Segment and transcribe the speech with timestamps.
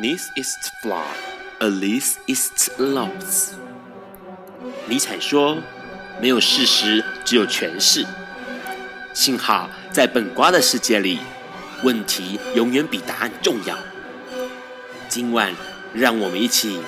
[0.00, 1.02] This is flaw,
[1.58, 3.54] at least it's lost。
[4.86, 5.58] 尼采说
[6.22, 8.06] ：“没有事实，只有诠释。”
[9.12, 11.18] 幸好在本瓜的世界里，
[11.82, 13.76] 问题永远比答案重要。
[15.08, 15.52] 今晚，
[15.92, 16.78] 让我们一起。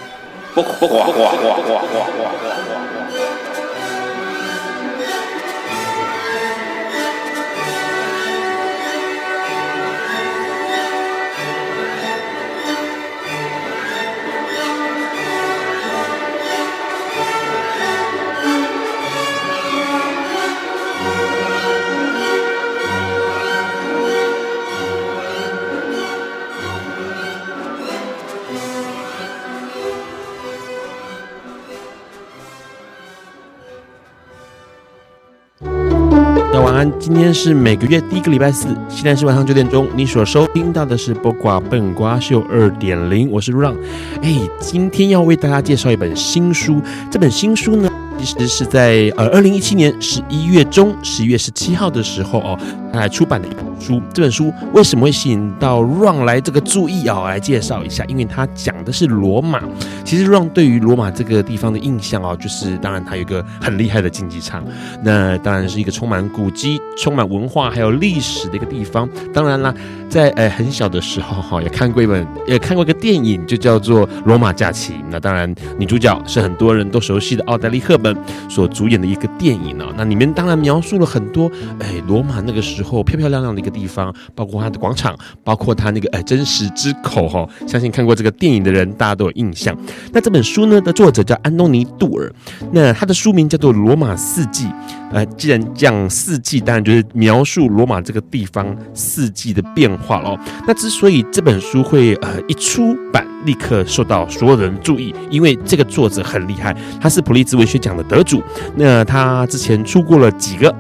[36.99, 39.89] 今天是每个月第一个礼拜四，现在是晚上九点钟。
[39.95, 43.77] 你所收听到的是《播瓜笨瓜秀二点零》，我是 Ron。
[44.23, 46.81] 哎，今天要为大家介绍一本新书。
[47.11, 52.59] 这本新书呢，其实是在呃二零一七年十一月中，十一月十七号的时候哦，
[52.93, 54.01] 他来出版的一本书。
[54.13, 57.25] 这本书为什么会吸引到 Ron 来这个注意啊？
[57.25, 59.63] 来介绍一下，因为他讲的是罗马。
[60.05, 64.63] 其实 Ron 对于罗马这个地方的印象哦，就是当然它有一个很厉害的竞技场，
[65.03, 69.09] 那当然是一个充满古迹、充满文化还有历史的一个地方。
[69.33, 69.75] 当然啦，
[70.09, 74.93] 在呃很小的时候哈，也看过一本，也看过一个电影，就叫做《罗马假期》。
[75.11, 78.17] 那当然，女主角是很多人都熟悉的奥黛丽·赫本
[78.49, 79.85] 所主演的一个电影呢。
[79.97, 87.49] 那里面当然描述了很多哎罗马那个时候漂漂亮亮的一个地方，包括它的广场，包括它那个呃真实之口哈。
[87.67, 89.77] 相信看过这个电影的人，大家都有印象。
[90.13, 92.33] 那这本书呢的作者叫安东尼·杜尔，
[92.73, 94.65] 那他的书名叫做《罗马四季》。
[95.13, 100.39] 呃，既然讲四季，当然就是描述罗马这个地方四季的变化喽。
[100.69, 108.41] 那之所以这本书会呃一出版，立刻受到所有人注意，因为这个作者很厉害，他是普利兹文学奖的得主。
[108.77, 110.73] 那他之前出过了几个。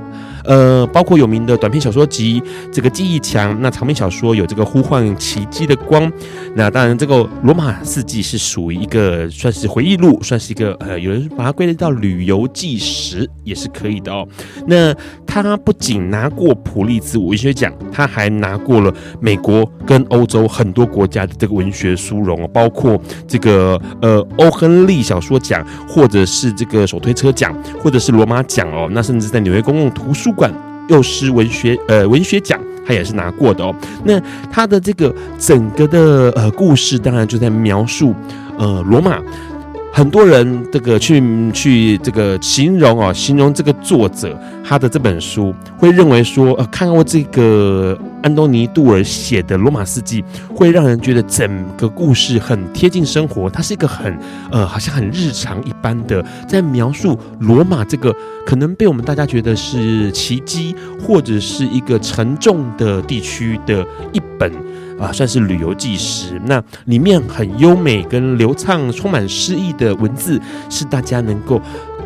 [0.44, 2.40] 呃，包括有名的短篇小说集
[2.72, 6.02] 《这个记忆墙》，那长篇小说有这个《呼唤奇迹的光》。
[6.54, 14.26] 那当然，这个《罗马四季》是属于一个算是回忆录，算是一个呃，有人把它归类到旅游纪实也是可以的哦。
[14.66, 14.94] 那
[15.26, 28.88] 他不仅拿过普利兹文学奖，他还拿过了美国跟欧洲很多国家的这个文学殊荣哦，包括这个呃欧亨利小说奖，或者是这个手推车奖，或者是罗马奖哦。
[28.92, 30.52] 那甚至在纽约公共图书馆
[30.88, 33.74] 幼师文学呃文学奖，他也是拿过的哦。
[34.04, 34.20] 那
[34.50, 38.14] 他的这个整个的呃故事，当然就在描述
[38.58, 39.20] 呃罗马。
[39.92, 41.20] 很多人这个去
[41.52, 50.22] 去这个形容哦，形容这个作者他的这本书，会认为说，呃，看过这个安东尼杜尔写的《罗马四季》，
[50.54, 54.18] 会让人觉得整个故事很贴近生活，它是一个很
[54.50, 58.14] 呃，好像很日常一般的，在描述罗马这个
[58.46, 64.52] 可能被我们大家觉得是奇迹或者是一个沉重的地区的一本。
[65.00, 66.38] 啊，算是旅游纪实。
[66.44, 70.38] 那里面很优美、跟流畅、充满诗意的文字，
[70.68, 71.58] 是大家能够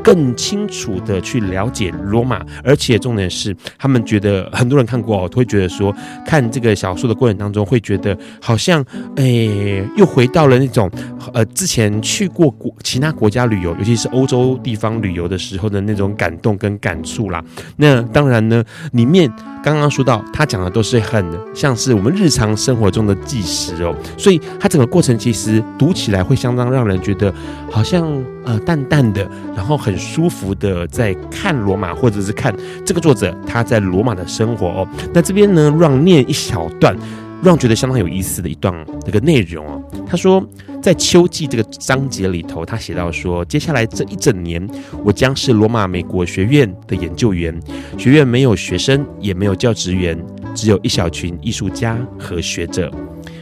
[0.04, 2.44] 更清楚的去了解罗马。
[2.62, 5.92] 而且重点是，他们觉得很多人看过哦，都会觉得说，
[6.24, 8.84] 看这个小说的过程当中，会觉得好像
[9.16, 10.90] 诶、又回到了那种
[11.32, 17.42] 呃之前去过国其他国家旅游，尤其是欧洲地方旅游的时候的那种感动跟感触啦。
[17.76, 19.32] 那当然呢，里面。
[19.64, 27.32] 刚刚说到，他讲的都是很像是我们日常生活中的纪实哦，所以他整个过程其实读起来会相当让人觉得
[27.70, 28.06] 好像
[28.44, 34.88] 呃淡淡的，然后很舒服的在看罗马，或者是看这个作者他在罗马的生活哦。
[35.12, 36.96] 那这边呢，让念一小段。
[37.42, 40.42] 让觉得相当有意思的一段那个内容哦，他说，
[40.80, 44.66] 在秋季这个章节里头，他写到说，接下来这一整年，
[45.04, 47.54] 我将是罗马美国学院的研究员。
[47.98, 50.18] 学院没有学生，也没有教职员，
[50.54, 52.90] 只有一小群艺术家和学者，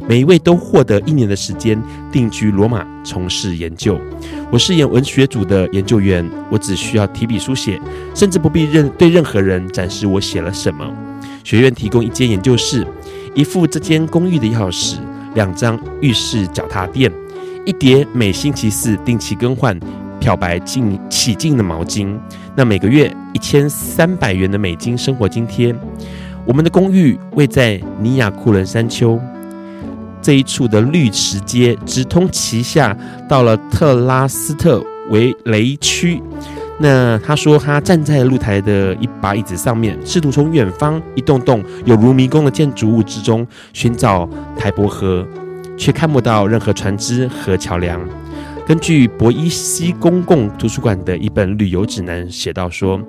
[0.08, 3.98] 每一位都获得一年的时间定居罗马从事研究。
[4.50, 7.80] 我饰演文学组的研究员，我只需要提笔书写，
[8.14, 10.86] 甚至不必任对任何人展示我写了什么。
[11.44, 12.86] 学院提供一间研究室。
[13.34, 14.96] 一副这间公寓的钥匙，
[15.34, 17.10] 两张浴室脚踏垫，
[17.64, 19.80] 一叠每星期四定期更换、
[20.20, 22.14] 漂白净洗净的毛巾。
[22.54, 25.74] 那每个月一千三百元的美金生活津贴。
[26.44, 29.18] 我们的公寓位在尼亚库伦山丘
[30.22, 32.96] 这一处的绿池街，直通旗下
[33.28, 36.22] 到了特拉斯特维雷区。
[36.78, 45.26] 那他说，他站在露台的一把椅子上面，试图从远方一栋栋有如迷宫的建筑物之中寻找台伯河，
[45.76, 48.00] 却看不到任何船只和桥梁。
[48.66, 53.00] 根据博伊西公共图书馆的一本旅游指南写道说，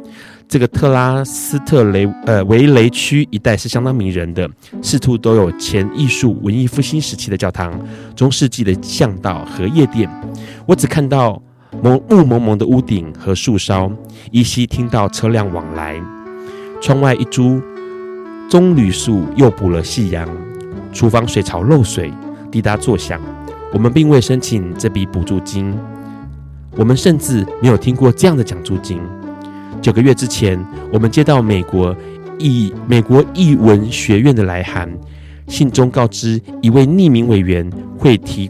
[0.53, 4.47] 这个特拉斯特雷呃维雷区一带是相当迷人的，
[4.83, 7.73] 四处都有前艺术文艺复兴时期的教堂、
[8.15, 10.07] 中世纪的巷道和夜店。
[10.67, 11.41] 我只看到
[11.81, 13.91] 蒙雾蒙蒙的屋顶和树梢，
[14.29, 15.99] 依稀听到车辆往来。
[16.79, 17.59] 窗外一株
[18.47, 20.29] 棕榈树又补了夕阳，
[20.91, 22.13] 厨房水槽漏水，
[22.51, 23.19] 滴答作响。
[23.73, 25.75] 我们并未申请这笔补助金，
[26.77, 29.01] 我们甚至没有听过这样的奖助金。
[29.83, 30.57] 九个月之前，
[30.93, 31.93] 我们接到美国
[32.39, 34.89] 译美国译文学院的来函，
[35.49, 38.49] 信中告知一位匿名委员会提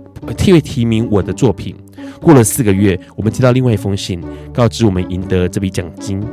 [0.51, 1.75] 会提名我的作品。
[2.21, 4.21] 过了四个月，我们接到另外一封信，
[4.53, 6.23] 告知我们赢得这笔奖金。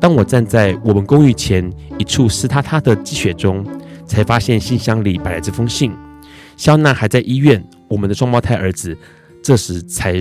[0.00, 3.64] 当我站在我们公寓前一处湿塌塌的积雪中，
[4.06, 5.92] 才发现信箱里摆了这封信。
[6.56, 7.64] 肖娜还在医院。
[7.88, 8.98] 我们的双胞胎儿子
[9.46, 10.14] 这时才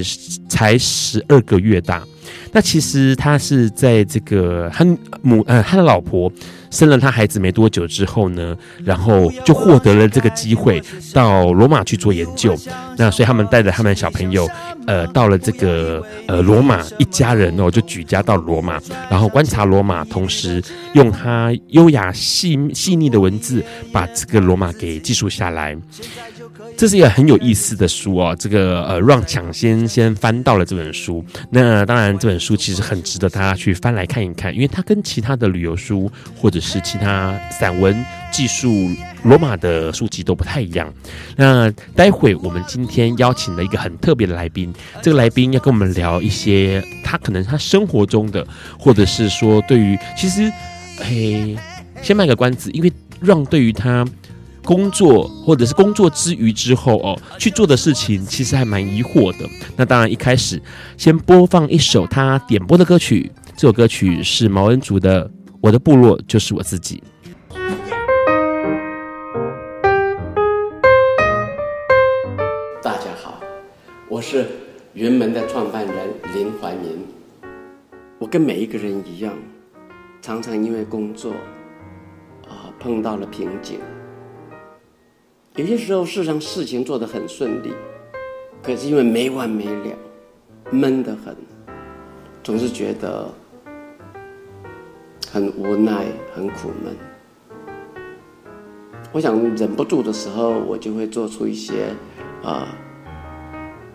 [0.48, 2.04] 才十二个月大。
[2.52, 4.86] 那其实他是在这个他
[5.24, 6.32] 母呃他的老婆
[6.70, 10.82] 生了他孩子没多久之后呢，然后就获得了这个机会
[11.12, 12.56] 到罗马去做研究。
[12.98, 14.48] 那所以他们带着他们小朋友
[14.86, 18.80] 呃到了这个呃罗马，一家人哦就举家到罗马，
[19.10, 20.64] 然后观察罗马，同时
[20.94, 25.76] 用他优雅细细腻的文字把这个罗马给记述下来。
[26.78, 31.24] 这是一个很有意思的书哦，这个呃，让抢先先翻到了这本书。
[31.50, 38.90] 那当然，这本书其实很值得大家去翻来看一看，因为它跟其他的旅游书或者是其他散文记述
[39.24, 40.94] 罗马的书籍都不太一样。
[41.38, 48.46] 那待会我们今天邀请了一个很特别的来宾，这个来宾要跟我们聊一些他可能他生活中的，
[48.78, 50.52] 或者是说对于其实，
[50.98, 51.56] 嘿，
[52.02, 52.92] 先卖个关子，因为
[53.22, 54.06] 让对于他。
[54.66, 59.48] 工作或者是工作之余之后哦，去做的事情其实还蛮疑惑的。
[59.78, 60.60] 那当然一开始
[60.98, 65.30] 先播放一首他点播的歌曲，这首歌曲是毛恩竹的
[65.62, 67.02] 《我的部落就是我自己》。
[72.82, 73.40] 大家好，
[74.10, 74.48] 我是
[74.94, 75.96] 云门的创办人
[76.34, 77.06] 林怀民。
[78.18, 79.32] 我跟每一个人一样，
[80.22, 81.34] 常常因为工作
[82.48, 83.80] 啊碰到了瓶颈。
[85.56, 87.74] 有些时候，事实上事情做得很顺利，
[88.62, 89.96] 可是因为没完没了，
[90.70, 91.34] 闷得很，
[92.44, 93.26] 总是觉得
[95.32, 96.94] 很无奈、很苦闷。
[99.14, 101.86] 我想忍不住的时候，我就会做出一些
[102.44, 102.68] 啊、呃，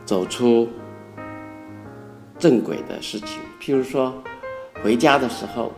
[0.06, 0.66] 走出
[2.38, 3.38] 正轨的事情。
[3.60, 4.14] 譬如说，
[4.82, 5.74] 回家的时候，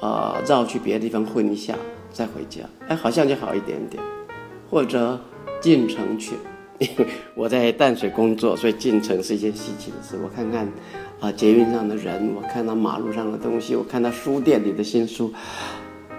[0.00, 1.76] 啊、呃，绕去别的地方混一下，
[2.10, 4.02] 再回家，哎，好像就好一点点。
[4.70, 5.20] 或者
[5.60, 6.34] 进城去，
[7.34, 10.18] 我在淡水工作，所以进城是一件稀奇的事。
[10.22, 10.68] 我看看
[11.20, 15.32] 啊，捷运上的人，我看到马路上的东西，我看到书店里的新书，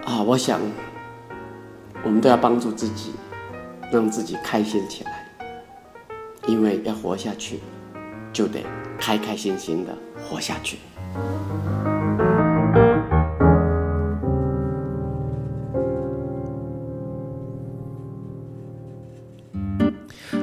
[0.04, 0.60] 啊，我想
[2.02, 3.12] 我们都要帮助自己，
[3.92, 5.26] 让自己开心起来，
[6.46, 7.60] 因为要活下去，
[8.32, 8.60] 就得
[8.98, 9.96] 开开心心的
[10.28, 10.76] 活下去。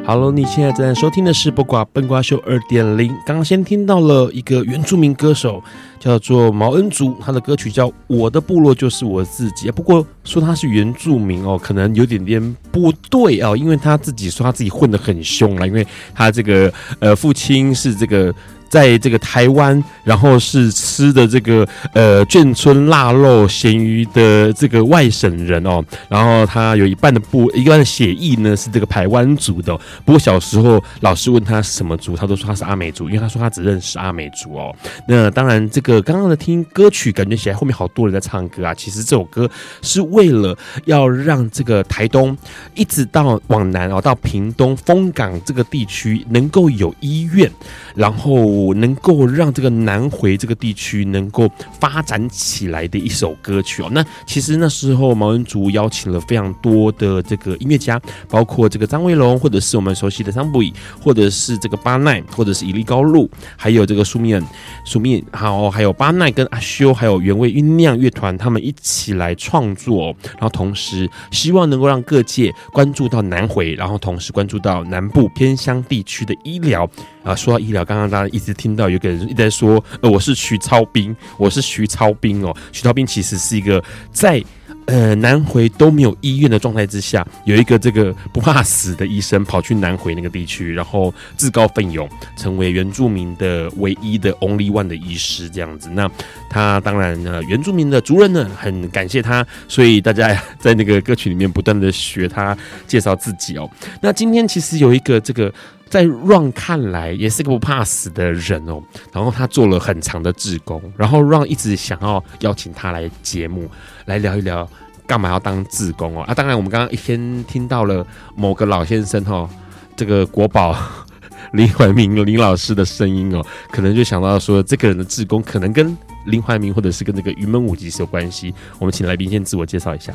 [0.08, 3.10] 哈喽，你现在正在收听的是《不瓜笨瓜秀》二点零。
[3.26, 5.62] 刚刚先听到了一个原住民歌手，
[6.00, 9.68] 叫做毛恩族，他的歌曲叫《我的部落就是我自己》。
[9.74, 15.86] 不过说他是原住民哦，可能有点点不对哦，因为他自己说他自己混得很凶了，因为
[16.16, 18.34] 他这个呃父亲是这个。
[18.70, 29.78] 在这个台湾，然后是吃的这个呃眷村腊肉咸鱼的这个外省人哦，然后他有一半的部一半的血裔呢是这个台湾族的。
[30.04, 34.76] 不过小时候老师问他是什么族，他都说他是阿美族，因为他说他只认识阿美族哦。
[35.08, 38.74] 那当然，这个刚刚的听歌曲感觉起来后面好多人在唱歌啊。
[38.74, 39.50] 其实这首歌
[39.82, 42.38] 是为了要让这个台东
[42.76, 47.50] 一直到往南哦，到屏东枫港这个地区能够有医院，
[47.96, 48.57] 然后。
[48.74, 51.50] 能够让这个南回这个地区能够
[51.80, 53.90] 发展起来的一首歌曲哦。
[53.92, 58.00] 那其实那时候毛恩竹邀请了非常多的这个音乐家，
[58.30, 64.44] 包括这个张卫龙，或者是我们熟悉的桑布伊，或者是这个巴奈，或者是伊利高路，还有这个苏面
[64.86, 76.90] 苏面，好，还有巴奈跟阿修，还有原味酝酿乐团，他们一起来创作，然后同时希望能够让各界关注到南回，然后同时关注到南部偏乡地区的医疗。
[77.24, 82.56] 啊，说到医疗，刚刚大家一听到有个人一直在说，呃，我是徐超斌，我是徐超斌哦。
[82.72, 84.44] 徐超斌其实是一个在
[84.86, 95.90] 呃南回都没有医院的状态之下，有一个这个不怕死的医生跑去南回那个地区，然后自告奋勇成为原住民的唯一的 only one 的医师这样子。
[95.90, 96.10] 那
[96.50, 103.70] 他当然呢，原住民的族人呢很感谢他，所以大家在那个歌曲里面不断的学他介绍自己哦。
[104.02, 105.54] 那今天其实有一个这个。
[105.90, 113.70] 在 Ron 看来也是个不怕死的人哦，然后他做了很长的志工，然后 Ron 一直想要邀请他来节目
[114.06, 114.68] 来聊一聊，
[115.06, 116.34] 干嘛要当志工哦啊？
[116.34, 119.50] 当然我们刚刚一天听到了某个老先生哦，
[119.96, 120.76] 这个国宝
[121.54, 128.54] 林怀民林老师的声音哦，可能就想到说这个人的志工可能跟林怀民或者是跟那个云门舞集是有关系。
[128.80, 130.14] 我们请来宾先自我介绍一下。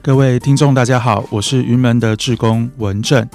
[0.00, 3.28] 各位听众大家好，我是云门的志工文正。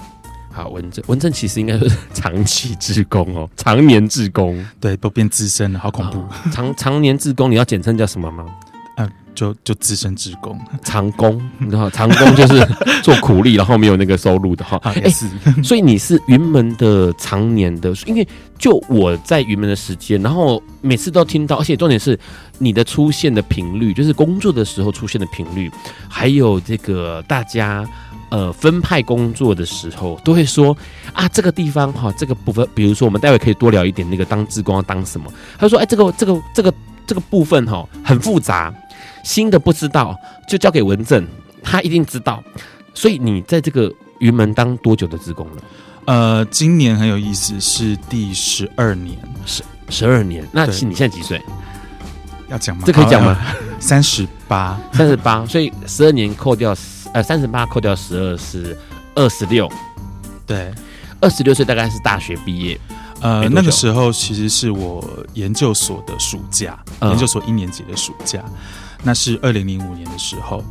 [0.54, 6.20] 好，文正文正其实应该是 长期志工哦，常年志工，对，都变资深了，好恐怖。
[6.20, 8.46] 哦、长常年志工，你要简称叫什么吗？
[8.98, 10.56] 呃， 就就资深志工，
[10.86, 12.64] 长工，你知道，长工就是
[13.02, 14.80] 做苦力，然后没有那个收入的哈。
[14.84, 15.28] 哎、哦，是，
[15.64, 18.28] 所以你是云门的常年的，因为
[18.60, 22.18] 就我在云门的时间，然后每次都听到，而且重点是
[22.60, 25.72] 你的出现的频率，就是工作的时候出现的频率，
[26.08, 27.84] 还有这个大家。
[28.34, 30.76] 呃，分派工作的时候都会说
[31.14, 35.32] 啊，这个地方哈，这个部分，比如说我们待会可以多聊一点那个当志工要当什么。
[35.56, 36.74] 他说，哎，这个这个这个
[37.06, 38.74] 这个部分哈很复杂，
[39.24, 41.28] 新的不知道就交给文正，
[41.62, 42.44] 他一定知道。
[42.96, 45.62] 所以你在这个云门当多久的职工了？
[46.06, 50.44] 呃，今年很有意思，是第十二年，十十二年。
[50.52, 51.40] 那你现在几岁？
[52.50, 52.82] 要讲吗？
[52.84, 53.38] 这可以讲吗？
[53.80, 55.46] 三十八，三十八。
[55.46, 56.76] 所以十二年扣掉。
[57.14, 58.78] 呃，三十八扣掉十二是
[59.16, 59.72] 二十六，
[60.46, 60.74] 对，
[61.22, 62.80] 二十六岁大概是大学毕业。
[63.22, 65.02] 呃，那个时候其实是我
[65.34, 68.44] 研究所的暑假，嗯、研究所一年级的暑假，
[69.04, 70.64] 那是二零零五年的时候。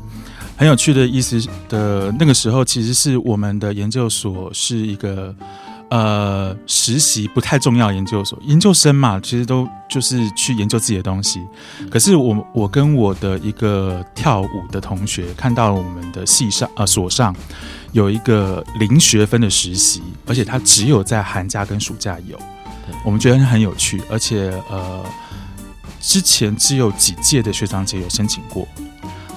[0.57, 5.35] 很有趣的意思的，那个时候其实是我们的研究所是一个。
[5.93, 7.93] 呃，实习不太重要。
[7.93, 11.39] 研究所研究生嘛，其实都就是去研究自己的东西。
[11.91, 17.37] 可是我我跟我的一个跳舞的同学看到了我们的系上呃所上
[17.93, 22.39] 有一个零学分的实习，而且他只有在寒假跟暑假有。
[23.05, 25.05] 我们觉得很有趣，而且呃，
[26.01, 28.67] 之前只有几届的学长姐有申请过。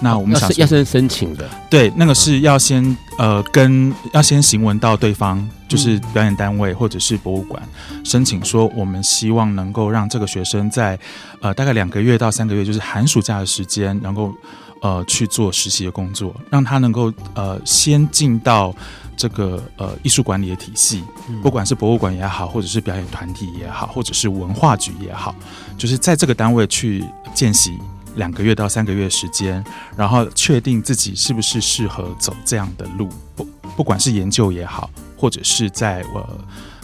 [0.01, 7.61] 那我们想要先申请的，对，那个是要先呃跟要先行文到对方，就是表演单位或者是博物馆
[8.03, 10.99] 申请说，我们希望能够让这个学生在
[11.41, 14.33] 呃大概两个月到三个月，就是寒暑假的时间，能够
[14.81, 18.75] 呃去做实习的工作，让他能够呃先进到
[19.15, 21.03] 这个呃艺术管理的体系，
[21.41, 25.33] 不管是博物馆也好，或者是表演团体也好，或者是文化局也好，
[25.77, 27.79] 就是在这个单位去见习。
[28.15, 29.63] 两个月到三个月时间，
[29.95, 36.27] 然后确定自己是不是适合走这样的路，不不管是研究也好，或者是在我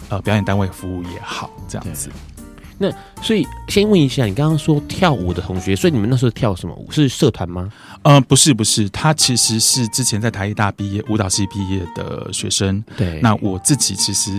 [0.09, 2.09] 呃表演单位服务也好，这样子。
[2.77, 6.91] 那所以先问一下，你刚刚说跳舞的同学，所以你们那时候跳什么舞？
[6.91, 7.71] 是社团吗？
[8.01, 12.83] 呃，不是不是，他其实是之前在台艺大毕业舞蹈系毕业的学生。
[12.97, 14.31] 对，那我自己其实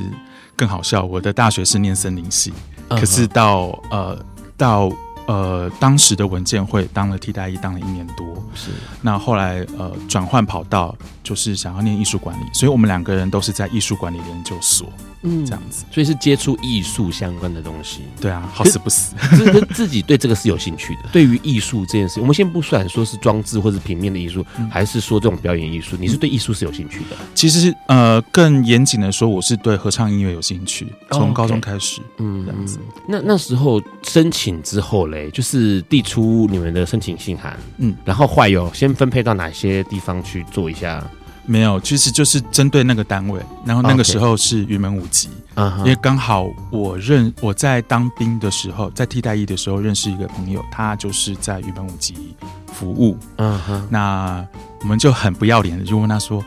[0.56, 2.52] 更好笑，我的大学是念森林系，
[2.88, 4.18] 嗯、可是到呃
[4.56, 4.90] 到。
[5.26, 8.26] 呃，当时的文件会当了替代役，当了一年多。
[8.54, 14.86] 是，那后来呃转换跑道，就是想要念艺术管理，所以我们两个人都是在艺术管理研究所。
[15.24, 18.00] 嗯，这样子，所以是接触艺术相关的东西。
[18.20, 21.02] 对啊，好死不死， 自自己对这个是有兴趣的。
[21.12, 27.16] 对于艺术这件事，我们先不算说是装置或是平面的艺术，嗯、还是说这种表演艺术，你是对艺术是有兴趣的？
[27.36, 32.00] 其实呃，更严谨的说，我是对合唱音乐有兴趣，从高中开始。
[32.00, 32.80] 哦 okay、嗯，这样子。
[33.06, 41.00] 那那时候申请之后嘞，就是递出你们的申请信函，嗯，然后坏友先分配到哪些地方去做一下？
[41.44, 45.78] 没有，其实就是针对那个单位，然后那个时候是云门舞集，Okay.
[45.78, 52.36] 因为刚好我认我在当兵的时候，在替代役的时候认识一个朋友，他就是在云门舞集
[52.72, 54.46] 服务，嗯哼，那
[54.82, 56.38] 我们就很不要脸的就问他说，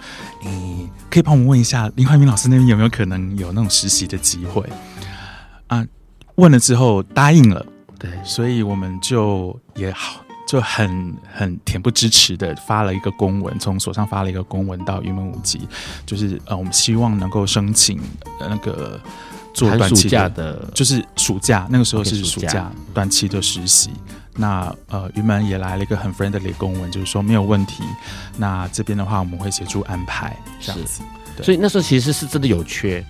[0.45, 4.63] 诶，可以帮我们问一下林怀民老师那边有没有可能有那种实习的机会
[5.67, 5.85] 啊？
[6.35, 7.65] 问了之后答应了，
[7.97, 10.21] 对，所以我们就也好。
[10.47, 15.67] 就很很恬不知耻的发了一个公文，从所上发了一个公文到云门舞集，
[16.05, 17.99] 就是呃，我们希望能够申请
[18.39, 19.01] 那个
[19.55, 23.89] 做短期的，的就是暑假那个时候是暑假，暑假短期的实习。
[24.35, 27.83] 那呃，云门也来了一个很 friendly 的公文，就是说没有问题。
[28.37, 31.01] 那这边的话，我们会协助安排这样子。
[31.41, 33.03] 所以那时候其实是真的有缺，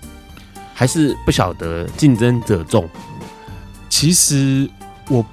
[0.72, 2.88] 还是不晓得竞争者众。
[3.88, 4.68] 其实
[5.08, 5.24] 我。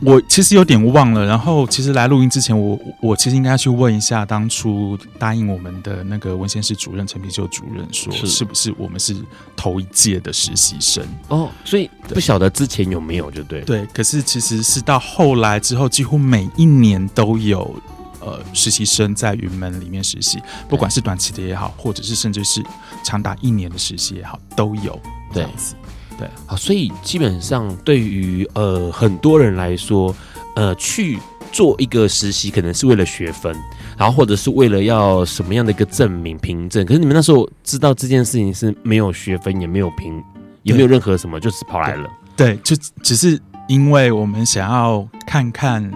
[0.00, 1.26] 我其实有点忘了。
[1.26, 9.16] 然后其实来录音之前我，我我其实应该去问一下当初答应我们的那个文献室主任陈皮秀主任，说是，是不是我们是
[9.56, 11.04] 头一届的实习生？
[11.26, 13.84] 哦，所以不晓得之前有没有，就对对。
[13.86, 17.74] 可是其实是到后来之后，几乎每一年都有
[18.20, 22.64] 呃实习生在云门里面实习，不管是短期的也好，或者是甚至是
[23.02, 24.96] 长达一年的实习也好，都有
[25.34, 25.74] 这样子。
[26.18, 30.12] 对，好，所以基本上对于呃很多人来说，
[30.56, 31.18] 呃，去
[31.52, 33.56] 做一个实习可能是为了学分，
[33.96, 36.84] 然后或者是为了要什么样的一个证明凭证。
[36.84, 40.20] 可是你们那时候知道这件事情是没有学分，也没有凭，
[40.64, 42.10] 也没有任何什么，就是跑来了。
[42.36, 45.88] 对，就只是因为我们想要看看，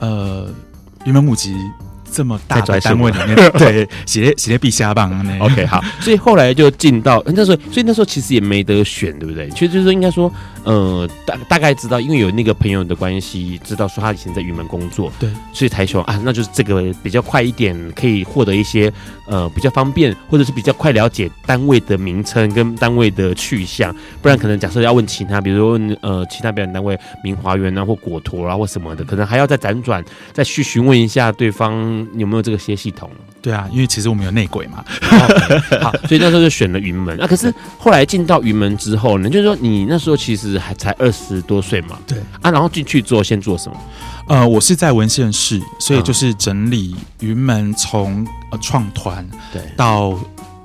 [0.00, 0.48] 呃，
[1.06, 1.56] 云门舞集。
[2.12, 9.48] 这么大的单位里面，对，写写必瞎棒啊！OK，好，所以后来就进到那时候，所以那时候其实也没得选，对不对？
[9.50, 10.32] 其实就是说，应该说，
[10.64, 18.92] 呃，大大概知道，因为有那个朋友的关系，知道说他以前在云门工作，对，所以才说啊，那就是这个比较快一点，可以获得一些
[19.26, 31.70] 呃比较方便，或者是比较快了解单位的名称跟单位的去向，不然可能假设要问其他，比如说问呃其他表演单位，明华园啊或果陀啊或什么的，可能还要再辗转再去询问一下对方。
[32.16, 33.10] 有没有这个些系统？
[33.42, 34.84] 对啊，因为其实我们有内鬼嘛。
[35.00, 37.16] Okay, 好，所以那时候就选了云门。
[37.16, 41.98] 那、啊、可是后来进到云门之后呢，就是说你那时候其实还才二十多岁嘛。
[42.06, 43.76] 对啊，然后进去做先做什么？
[44.28, 50.18] 呃，我是在文献室，所以就是整理云门从呃创团对到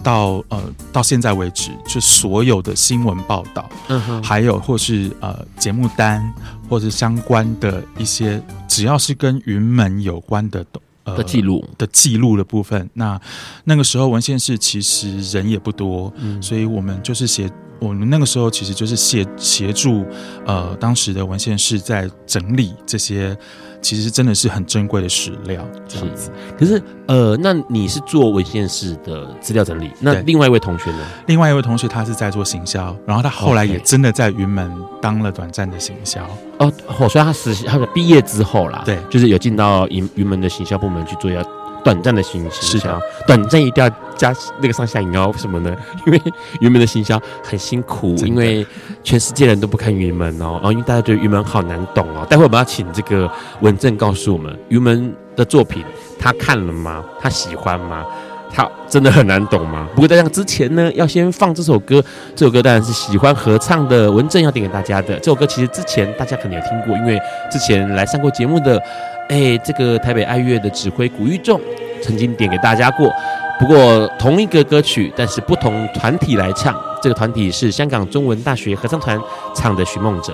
[0.04, 0.62] 到呃
[0.94, 6.32] 到现在为止，就所有的新闻报道，嗯哼，还有或是呃节目单
[6.70, 8.42] 或是相关的一些。
[8.68, 10.66] 只要是跟云门有关的
[11.06, 13.20] 呃的记录的记录的部分，那
[13.64, 20.06] 那个时候文献室其实人也不多，嗯，所以我们就是协我们那个时候其实就是协协助
[20.46, 23.38] 呃当时的文献室在整理这些。
[23.82, 26.32] 其实真的是很珍贵的史料，这样子。
[26.58, 31.06] 可是，呃，那你是做文献室的资料整理，那另外一位同学呢？
[31.28, 36.26] 另外一位同学他是在做行销，然后他后来也真的在云门当了短暂的行销。
[36.58, 41.46] 哦，哦，所以他实习，他的毕业之后啦，对，就是有进到云云门的行销部门去做一下。
[41.86, 45.76] 短暂的行销，是的，短暂一定要加那个上下引号什么呢？
[46.08, 46.20] 因为
[46.60, 48.66] 云门的行销很辛苦，因为
[49.04, 52.26] 全世界人都不看云门哦，然后因为大家觉得云门好难懂哦。
[52.28, 55.86] 待会我们要请这个文正告诉我们，云门的作品
[56.20, 57.06] 他看了吗？
[57.22, 58.04] 他喜欢吗？
[58.52, 59.88] 他真的很难懂吗？
[59.94, 62.04] 不过在这之前呢，要先放这首歌，
[62.36, 65.20] 这首歌当然是喜欢合唱的文正要点给大家的。
[65.20, 67.20] 这首歌其实之前大家可能有听过，因为
[67.52, 68.82] 之前来上过节目的。
[69.30, 71.60] 哎，这个台北爱乐的指挥古玉仲
[72.02, 73.12] 曾经点给大家过，
[73.60, 76.80] 不过同一个歌曲，但是不同团体来唱。
[77.02, 79.20] 这个团体是香港中文大学合唱团
[79.56, 80.34] 唱的《寻梦者》。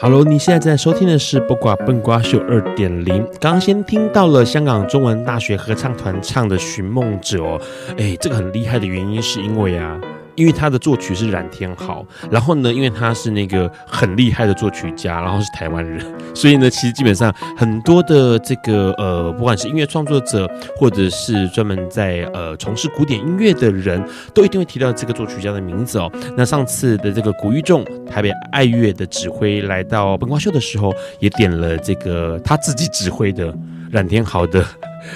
[0.00, 3.22] Hello，你现在正在收听的是《不瓜笨瓜秀》二点零。
[3.40, 7.60] 刚刚先听到了香港中文大学合唱团唱的《寻梦者》哦，
[7.98, 10.00] 哎，这个很厉害的原因是因为啊。
[10.40, 16.02] 因为他的作曲是冉天豪，然后呢，因为他是那个很厉害的作曲家，然后是台湾人，
[16.34, 26.10] 所以呢，其实基本上很多的这个呃，不管是音乐创作者，或者是专门在呃从事古典音乐的人，都一定会提到这个作曲家的名字哦。
[26.38, 33.54] 那上次的这个古玉仲台北爱乐的指挥来到本瓜秀的时候，也点了这个他自己指挥的
[33.90, 34.64] 冉天豪的。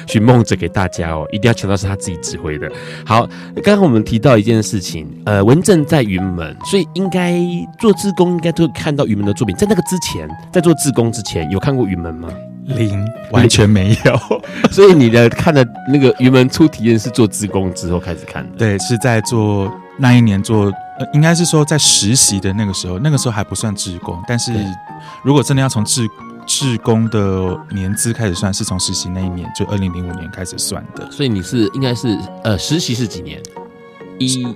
[0.07, 2.71] 寻梦者给大家哦，一定要强调是他自己指挥的。
[3.05, 3.27] 好，
[3.63, 7.39] 刚刚我们提到一件事情，呃，文正在云门，所以应该
[7.79, 9.55] 做志工，应该都会看到云门的作品。
[9.57, 12.29] 在那个之前，在做志工之前，有看过云门吗？
[12.67, 14.19] 零，完全没有。
[14.73, 18.57] 所以你的看的那个云门初体验是做志工之后开始看的？
[18.57, 24.53] 对，是在做那一年做，呃，应该是说在实习的那个时候，那个时候还不算志工，但是
[25.23, 26.09] 如果真的要从志
[26.47, 31.11] 志工的年资开始算，是从实习那一年，就二零零五年开始算的。
[31.11, 33.41] 所以你是应该是呃，实习是几年？
[34.19, 34.47] 一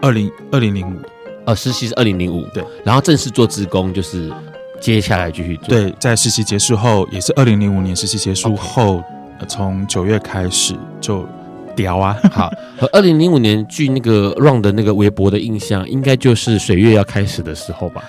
[0.00, 1.00] 二零二零零五，
[1.46, 2.64] 呃，实习是二零零五，对。
[2.84, 4.32] 然后正式做志工就是
[4.80, 5.68] 接下来继续做。
[5.68, 9.02] 对，在实习结束后，也是二零零五年实习结束后，
[9.48, 11.26] 从九月开始就
[11.74, 12.16] 屌啊！
[12.30, 18.04] 好，和二零零五年据那个 Run 的那个微博的印象，应该就是水月要开始的时候吧？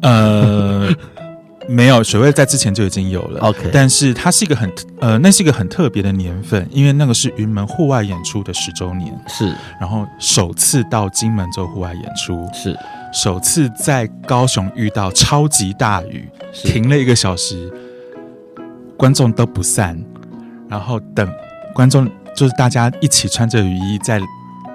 [0.00, 0.88] 呃。
[1.68, 3.40] 没有，水位在之前就已经有了。
[3.40, 4.70] OK，但是它是一个很
[5.00, 9.54] 呃，那是一个很特别的年份，因为那个是云门户外演出的十周年，是。
[9.80, 12.76] 然后首次到金门做户外演出，是。
[13.12, 17.70] 首次在高雄遇到超级大雨，停了一个小时，
[18.96, 20.02] 观众都不散，
[20.68, 21.30] 然后等
[21.74, 24.20] 观众就是大家一起穿着雨衣在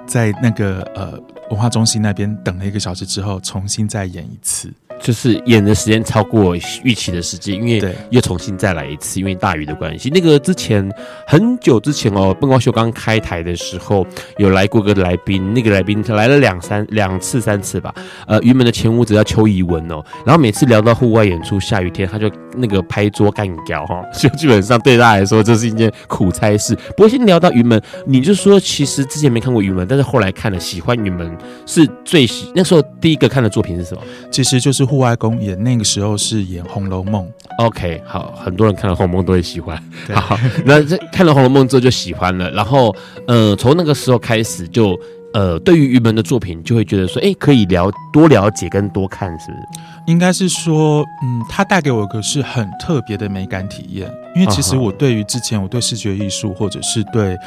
[0.05, 1.19] 在那个呃
[1.49, 4.71] 文化中心那边等了一个小时之后，重新再演一次。
[4.99, 10.09] 就是演的时间超过预期的时间，因为又重新再来一次，因为大雨的关系。
[10.09, 10.89] 那个之前
[11.25, 14.05] 很久之前哦，笨瓜秀刚开台的时候
[14.37, 17.93] 有来过个来宾，那个来宾来了两三两次三次吧。
[18.27, 26.75] 呃，云门的前舞者叫邱怡文哦，然后每次聊到户外演出，下雨天他就那个拍桌干掉哈， 就基本上对他来说这是一件苦差事。
[26.95, 34.01] 不过先聊到云门，你就说其实之前没看过云门，但是后来看了，喜欢云门是最喜那时候第一个看的作品是什么？
[34.31, 34.87] 其实就是。
[34.87, 37.21] 户外公演那个时候是演《红楼梦》
[37.65, 39.77] ，OK，好，很多人看了《红楼梦》都会喜欢。
[40.13, 42.95] 好，那这看了《红楼梦》之后就喜欢了，然后，
[43.27, 44.97] 嗯，从那个时候开始就，
[45.37, 49.67] 呃，对于于门的作品就会觉得说，哎，可以了多了解跟多看，是不是？
[50.07, 57.37] 应该是说，嗯，它带给我一个是很特别的美感体验，因为其实我对于之前我对视觉艺术或者是对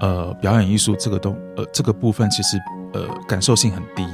[0.00, 2.58] 呃表演艺术这个东呃这个部分，其实
[2.92, 4.04] 呃感受性很低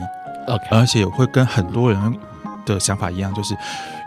[0.71, 2.15] 而且会跟很多人。
[2.65, 3.57] 的想法一样，就是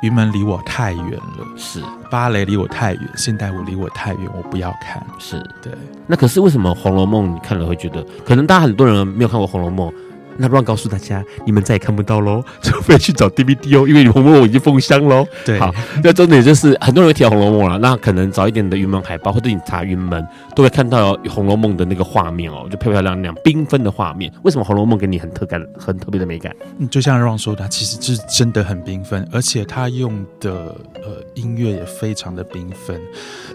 [0.01, 5.05] 云门离我太远了，是芭蕾离我太远，现代舞离我太远，我不要看。
[5.19, 5.71] 是对。
[6.05, 9.89] 那可是为什么《红楼梦》你看了会觉得，可能大家很多人没有看过《红楼梦》。
[10.37, 15.25] 那不然告诉大家，你们再也看不到喽， 除非去找 DVD 哦，因为《红楼梦》已经封箱喽。
[15.45, 15.73] 对，好，
[16.03, 24.31] 那重点就是很多人会提到《红楼梦》了，那可能早一点的云门海报，或者你查云门，都会看到《红楼梦》的那个画面哦，就漂漂亮亮、缤纷的画面。
[24.43, 26.55] 为什么《红楼梦》给你很特感、很特别的美感？
[26.79, 32.99] 嗯，就像 Ron 说的，其实是真的很缤纷，而且他用的呃音乐也非常的缤纷。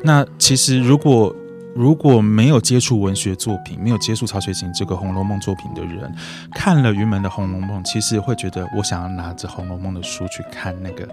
[0.02, 1.34] 那其实如果
[1.74, 6.12] 如果没有接触文学作品，没有接触曹雪芹这个《红楼梦》作品的人，
[6.54, 11.08] 看了云门的《红楼梦》，其实会觉得我想要拿着《红楼梦》的书去看那个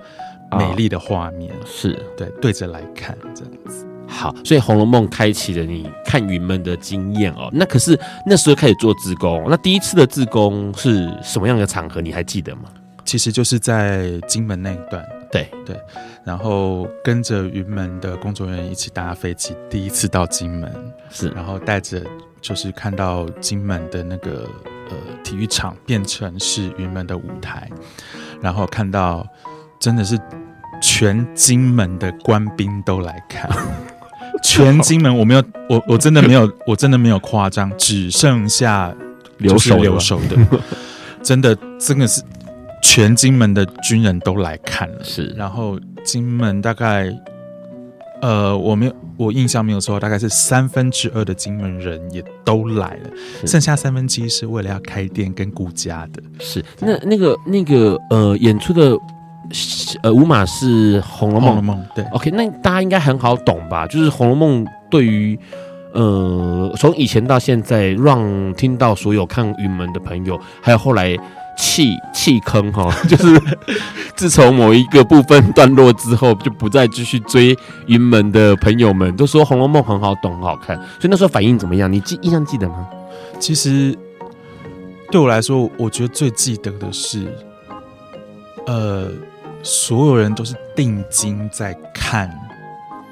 [0.58, 3.88] 美丽的画面，哦、是对对着来看这样子。
[4.08, 7.50] 好，所以《红楼梦》开启了你看云门的经验哦。
[7.54, 12.02] 那可是那时候开始做自工，那第一次的自工是什么样的场合？
[12.02, 12.64] 你还记得吗？
[13.06, 15.06] 其实就是在金门那一段。
[15.32, 15.80] 对对，
[16.30, 20.72] 然后跟着云门的工作人员一起搭飞机，第一次到金门。
[21.10, 22.04] 是，然后带着
[22.40, 24.48] 就是看到金门的那个
[24.90, 27.68] 呃体育场变成是云门的舞台，
[28.40, 29.26] 然后看到
[29.80, 30.20] 真的是
[30.80, 33.50] 全金门的官兵都来看，
[34.44, 38.94] 全金门我没有我我真的没有我真的没有夸张，只剩下
[39.40, 40.38] 留守留守的，
[41.24, 42.22] 真的真的是。
[42.82, 45.28] 全金门的军人都来看了，是。
[45.38, 47.14] 然后金门大概，
[48.22, 53.10] 呃，我没有，我印象没有错，大概是三分之二的金门人也都来了，
[53.46, 56.22] 剩下三分之一是为了要开店跟顾家的。
[56.40, 56.64] 是。
[56.80, 58.98] 那那个那个呃，演出的
[60.04, 61.50] 呃舞马是《红楼梦》。
[61.54, 61.86] 红楼梦。
[61.96, 62.04] 对。
[62.06, 63.88] OK，那大家应该很好懂吧？
[63.88, 65.38] 就是《红楼梦》对于
[65.94, 71.18] 呃，从以前到现在，让听到所有看云门的朋友，还有后来。
[71.62, 73.42] 弃弃坑哈， 就是
[74.16, 81.92] 自从某一个部分 段落之后，就不再继续追云门的朋友们都说《红楼梦》很好懂，很好看，所以那时候反应怎么样？
[81.92, 82.88] 你记印象记得吗？
[83.40, 83.94] 其实
[85.12, 87.28] 对我来说，我觉得最记得的是，
[88.66, 89.12] 呃，
[89.62, 92.30] 所有人都是定睛在看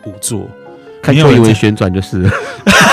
[0.05, 0.47] 舞作。
[1.07, 2.21] 看邱怡文旋转就是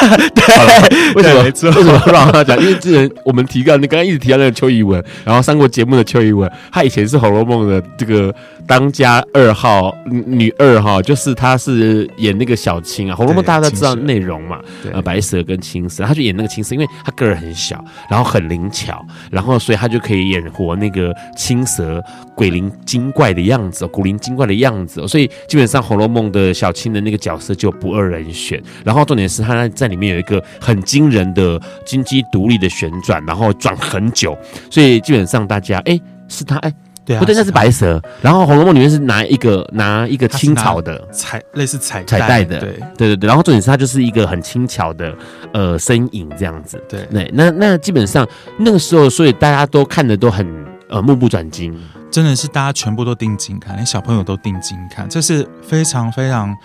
[0.35, 1.42] 对，为什么？
[1.42, 2.61] 为什么让他讲？
[2.61, 8.33] 因为之前我们提到，你刚刚一直提到那个邱怡文，然后上过节目的邱怡文，他以前是《红楼梦》的这个
[8.66, 14.61] 当家二号女二号，就是他是演那个小青啊，《红楼梦》大家都知道内容嘛，
[14.92, 22.03] 呃，白蛇跟青蛇，他就演那个青蛇，因为他个儿很小，然后很灵巧，然后所以他就可以演活那个青蛇
[22.37, 28.03] 鬼灵精怪的样子，古灵精怪的样子，所以基本上《红楼梦》的小青的那个角色就不二。
[28.04, 34.36] 人选，然后重点是他在里面有一个很惊人的金鸡独立的旋转，然后转很久，
[34.70, 36.72] 所以基本上大家哎是他哎，
[37.04, 38.02] 对啊，不对，那是白蛇。
[38.22, 43.28] 然后《红楼梦》里面是拿一个拿一个青草的彩，类似彩彩带的，对对对对。
[43.28, 45.14] 然后重点是他就是一个很轻巧的
[45.52, 47.30] 呃身影这样子，对对。
[47.34, 48.26] 那那基本上
[48.58, 50.46] 那个时候，所以大家都看的都很
[50.88, 51.78] 呃目不转睛，
[52.10, 56.56] 真的是大家全部都定睛看，连小朋友都定睛看，这是非常非常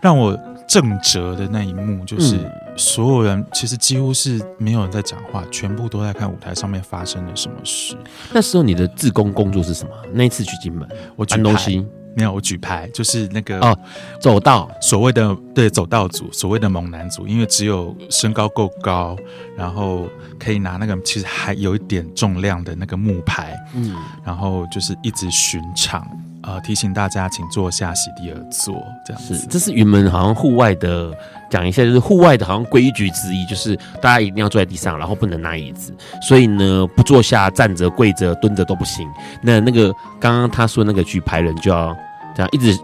[0.00, 0.38] 让我。
[0.66, 2.38] 正折的那一幕，就是
[2.76, 7.96] 所有人其实几乎是没有人在讲话，全部都在看舞台上面发生了什么事。
[8.32, 9.90] 那时候你的自工工作是什么？
[10.12, 13.78] 那一次去金门，我举东西没有，我举牌，就是那个哦，
[14.20, 19.16] 走道，所谓的对走道组，所谓的猛男组，因为只有身高够高，
[19.56, 20.06] 然后
[20.38, 26.06] 可以拿那个其实还有一点重量的那个木牌，嗯，然后就是一直巡场。
[26.42, 29.34] 呃提醒大家，请坐下，席地而坐，这样子。
[29.34, 31.12] 是，这是云门好像户外的，
[31.50, 39.08] 讲一下，就是户外的好像规矩之一，就是大家一定要坐在地上，然后不能拿椅子，所以呢，不坐下、站着、跪着、蹲着都不行。
[39.42, 41.96] 那那个刚刚他说那个举牌人就要
[42.34, 42.78] 这样一直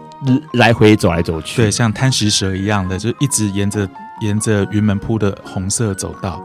[0.53, 3.89] 来回走来走去，对，像贪食蛇一样的，就一直沿着
[4.21, 6.41] 沿着云门铺的红色走道。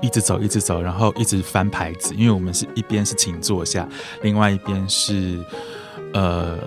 [0.00, 3.84] 一直走，一直走，然后一直翻牌子，因为我们是一边是请坐下，
[4.22, 5.40] 另外一边是
[6.12, 6.58] 呃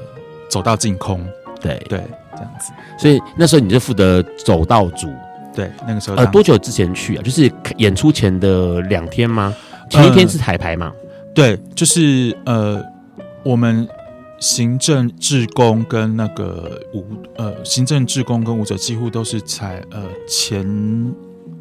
[0.49, 1.25] 走到净空，
[1.59, 2.71] 对对，这样子。
[2.97, 5.07] 所以那时候你就负责走道组，
[5.55, 7.21] 对，那个时候呃多久之前去啊？
[7.23, 9.53] 就是演出前的两天吗？
[9.89, 10.91] 前一天是彩排吗？
[10.93, 12.83] 呃、对，就是呃
[13.43, 13.87] 我们
[14.39, 17.05] 行政志工跟那个舞
[17.37, 21.13] 呃行政志工跟舞者几乎都是才呃前。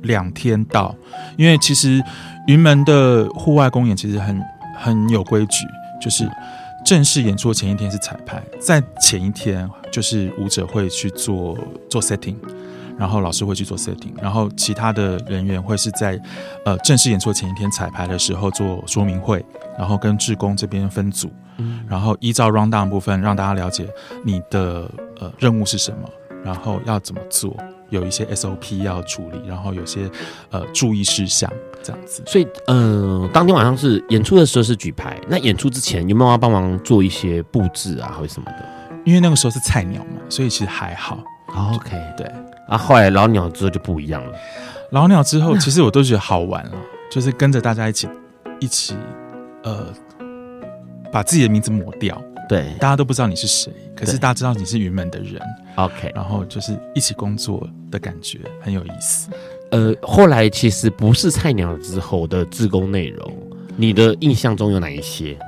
[0.05, 0.97] 两天到，
[1.37, 2.03] 因为其实
[2.47, 4.43] 云门的户外公演其实很
[4.79, 5.67] 很有规矩，
[6.01, 6.27] 就是
[6.91, 11.57] 正式演出前一天是彩排，在前一天就是舞者会去做
[11.89, 12.35] 做 setting，
[12.99, 16.21] 然后老师会去做 setting，然后其他的人员会是在
[16.65, 19.47] 呃正式演出前一天彩排的时候做说明会，
[19.79, 21.31] 然后跟志工这边分组，
[21.89, 23.89] 然后依照 round down 部分让大家了解
[24.25, 26.11] 你的呃任务是什么，
[26.43, 27.57] 然后要怎么做。
[27.91, 30.09] 有一些 SOP 要处理，然后有些
[30.51, 32.23] 呃注意事项这样子。
[32.27, 38.65] 所以，嗯、呃，当天晚上是演出的时候是举牌，那演出之前有没有要帮忙做一些布置啊，或者什么的？
[39.05, 41.19] 因为那个时候是菜鸟嘛，所以其实还好。
[41.49, 42.27] OK，对。
[42.69, 44.33] 啊，后来老鸟之后就不一样了。
[44.93, 46.73] 老鸟之后，其实我都觉得好玩了，
[47.11, 48.09] 就是跟着大家一起
[48.61, 48.95] 一起
[49.65, 49.87] 呃
[51.11, 52.21] 把自己的名字抹掉。
[52.49, 55.41] 对，大家都不知道你是谁，可是大家知道你是云门的人。
[55.77, 59.31] OK，然后就是一起工作的感觉很有意思。
[59.71, 63.33] 呃，后来其实不是菜鸟之后的自工内容，
[63.77, 65.39] 你的印象中有哪一些？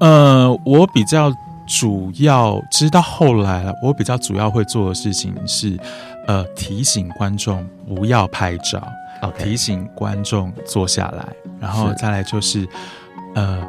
[0.00, 1.32] 呃，我比较
[1.66, 5.78] 主要，其实到后来了，我比较主要会做的事情是，
[6.26, 8.82] 呃，提醒观众不要拍照.
[9.38, 11.26] 提醒观众坐下来，
[11.58, 12.66] 然后再来就是，
[13.34, 13.66] 呃。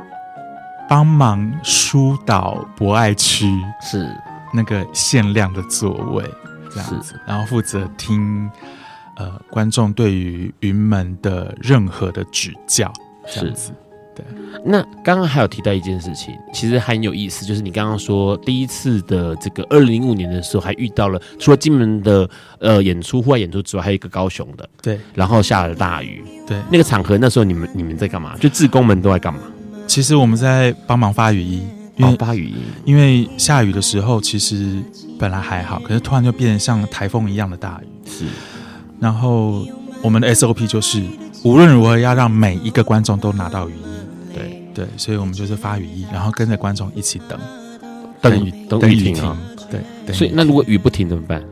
[0.89, 3.45] 帮忙疏导博爱区
[3.82, 4.10] 是
[4.54, 6.23] 那个限量的座位，
[6.73, 8.50] 这样子，然后负责听
[9.18, 12.92] 呃观众对于云门的任何的指教，
[13.34, 13.72] 这样子。
[14.16, 14.26] 对，
[14.66, 22.28] 那刚刚还有提到一件事情，其实很有意思，就是你刚刚说第一次的这个二零零五年的时候，还遇到了除了金门的
[22.60, 28.36] 呃演出户外演出之外，还有一个高雄的，对，然后下了大雨，对，那个场合那时候你们你们在干嘛？
[28.40, 29.40] 就志工们都在干嘛？
[29.86, 31.62] 其实我们在帮忙发雨衣，
[31.96, 34.82] 因为发雨衣，因为下雨的时候其实
[35.20, 38.10] 本来还好，可是突然就变成像台风一样的大雨。
[38.10, 38.26] 是，
[39.00, 39.66] 然后
[40.02, 41.04] 我们的 SOP 就是
[41.44, 44.34] 无论如何要让每一个观众都拿到雨衣。
[44.34, 47.40] 对对，所以我们就是发雨衣，然后跟着观众一起等，
[48.22, 49.38] 等雨等雨停啊。
[50.06, 51.44] 对，所以那如果雨不停怎么办？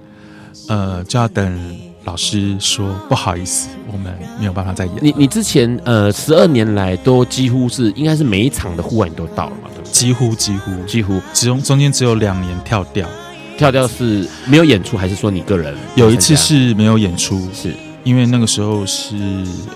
[0.68, 1.78] 呃，就要等。
[2.06, 9.70] 老师说：“不好意思，我们没有办法再演。”你你之前呃十二年来都几乎是应该是每一场的户外你都到了嘛？
[9.74, 9.92] 对不对？
[9.92, 13.10] 几乎几乎几乎，只中中间只有两年跳掉，
[13.58, 15.76] 跳掉是没有演出还是说你个人？
[15.96, 19.16] 有一次是没有演出，是因为那个时候是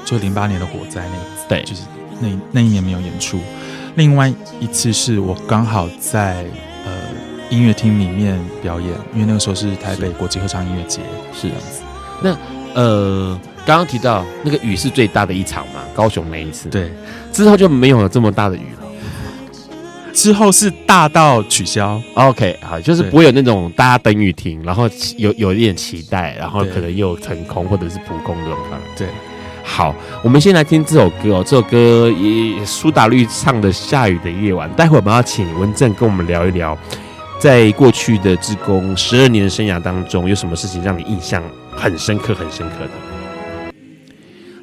[0.05, 1.83] 就零八年的火灾那次，对，就是
[2.19, 3.39] 那那一年没有演出。
[3.95, 6.45] 另外一次是我刚好在
[6.85, 6.91] 呃
[7.49, 11.01] 音乐厅里面表演，因为那个时候是台北国际合唱音乐节，
[11.33, 11.81] 是这样子。
[12.21, 12.37] 那
[12.75, 16.69] 呃，刚刚提到那个雨是最大的一场嘛，高雄那一次。
[16.69, 16.91] 对，
[17.33, 18.88] 之后就没有了这么大的雨了。
[20.19, 22.01] 之后是大到取消。
[22.13, 28.59] OK，好，就是不会有那种大家等雨停，然后有有一点期待，然后可能又成空或者是扑空这种。
[28.97, 29.07] 对，
[29.63, 34.69] 好，我们先来听这首歌哦，这首歌也苏打绿唱的《下雨的夜晚》。
[34.75, 36.77] 待会我们要请文正跟我们聊一聊，
[37.39, 43.18] 在过去的志工十二年的生涯当中，有什么事情让你印象很深刻，很深刻的。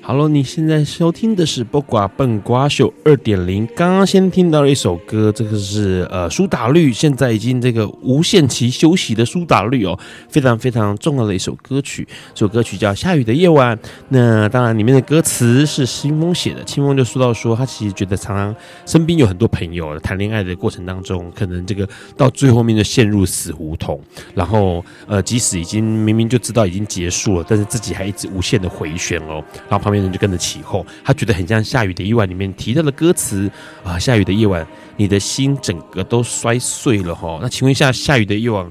[0.07, 3.67] 好了你现在收听的是《播瓜笨瓜秀》二点零。
[3.75, 12.07] 刚刚先听到了一首歌，这个是呃苏打绿，现在已经这个无限期休息的苏打绿哦，非常非常重要的一首歌曲。
[12.33, 13.77] 这首歌曲叫《下雨的夜晚》。
[14.11, 16.63] 那当然，里面的歌词是青峰写的。
[16.63, 18.55] 青峰就说到说，他其实觉得常常
[18.87, 21.85] 身边有很多朋友谈恋爱的过程当中，可能这个
[22.17, 24.01] 到最后面就陷入死胡同，
[24.37, 29.96] 然后呃，即使已经明明就知道已经结束了，但是自己还一直无限的回旋哦，然后旁边。
[30.03, 33.51] 人就跟着起哄，他觉得很像下雨的夜晚里面提到的歌词
[33.85, 37.39] 啊，下雨的夜晚，你的心整个都摔碎了哈。
[37.41, 38.71] 那请问一下，下雨的夜晚，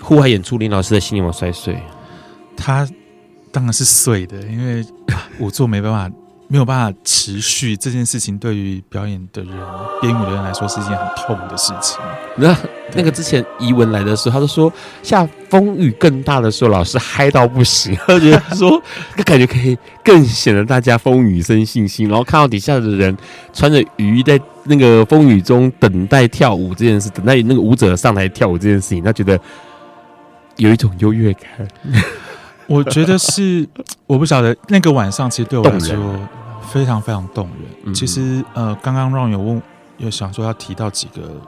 [0.00, 1.76] 户外演出林老师的心有没有摔碎？
[2.56, 2.88] 他
[3.52, 4.84] 当然是碎的，因为
[5.40, 6.10] 仵作没办法
[6.48, 9.52] 没有办法持续这件事情，对于表演的人、
[10.00, 11.98] 编舞的人来说是一件很痛的事情。
[12.36, 12.56] 那
[12.94, 18.80] 那个之前怡文来的时候，他就说下风雨更大的时候，老师嗨到不行， 他觉得说
[19.16, 22.08] 那感觉可以更显得大家风雨生信心。
[22.08, 23.16] 然后看到底下的人
[23.52, 29.36] 穿着雨衣在那个风雨中等待跳舞这件事，等待那个舞者上台跳舞这件事情，他觉得
[30.56, 31.50] 有一种优越感。
[32.74, 33.68] 我觉得是，
[34.06, 36.28] 我不晓得那个晚上其实对我来说
[36.72, 37.48] 非常非常动
[37.84, 37.94] 人。
[37.94, 39.62] 其实呃，刚刚 Ron 有问，
[39.98, 41.40] 有想说要提到几个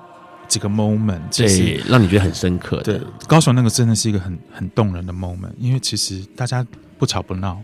[0.46, 2.82] 几个 moment，对，让你觉得很深刻的。
[2.82, 6.64] 对，高雄那个真的是一个很很动人的 moment，因为其实大家
[6.98, 7.60] 不吵不闹，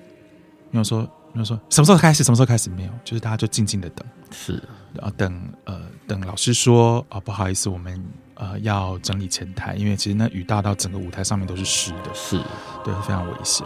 [0.70, 1.00] 没有说
[1.32, 4.62] 没有说什么时候开始，什么时候开始没有，就是大家就静静的等，是，
[4.94, 8.02] 然后等呃等老师说啊、哦，不好意思，我们。
[8.36, 12.36] 呃，要整理前台，因为其实那雨大到整个舞台上面都是湿的，是
[12.82, 13.64] 对，非常危险。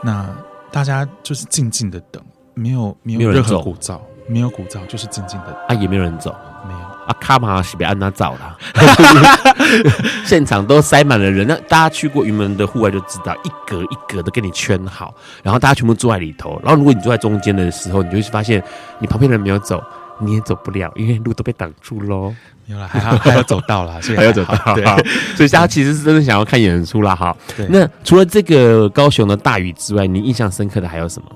[0.00, 0.32] 那
[0.70, 2.22] 大家就是静静的等，
[2.54, 6.32] 没有没有任何鼓噪，没有鼓噪，就是静静的啊，也没有人走，
[6.68, 8.56] 没有啊，卡玛是被安娜找了，
[10.24, 11.44] 现场都塞满了人。
[11.44, 16.60] 那大家去过云门的户外就知道，一格一格的给你圈好，然后大家全部坐在里头。
[16.62, 18.62] 然后如果你坐在中间的时候，你就会发现
[19.00, 19.82] 你旁边的人没有走，
[20.20, 22.34] 你也走不了，因为路都被挡住喽。
[22.66, 24.74] 没有了，还好还要走到了， 所以还要走到。
[24.76, 24.84] 对，
[25.36, 27.16] 所以大家其实是真的想要看演出啦。
[27.16, 27.36] 哈，
[27.68, 31.28] 那除了这个高雄的大雨之外，你印象深刻的还有什么？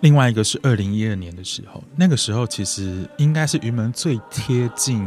[0.00, 5.04] 另外一个是二零一二年的时候，那个时候其实应该是云门最贴近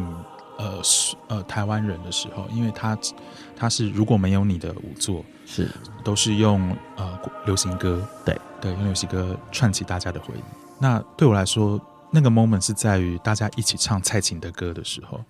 [0.58, 0.82] 呃
[1.30, 2.98] 呃台湾人的时候，因为他
[3.56, 5.68] 他是如果没有你的舞作是
[6.04, 10.42] 都是用呃流行歌，对对，用流行歌串起大家的回忆。
[10.78, 11.80] 那对我来说，
[12.12, 15.24] 那个 moment 是在于大家一起唱蔡琴的歌的时候。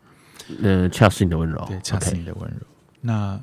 [0.62, 2.58] 呃，恰似你的温柔，对，恰似你的温柔。
[3.00, 3.40] 那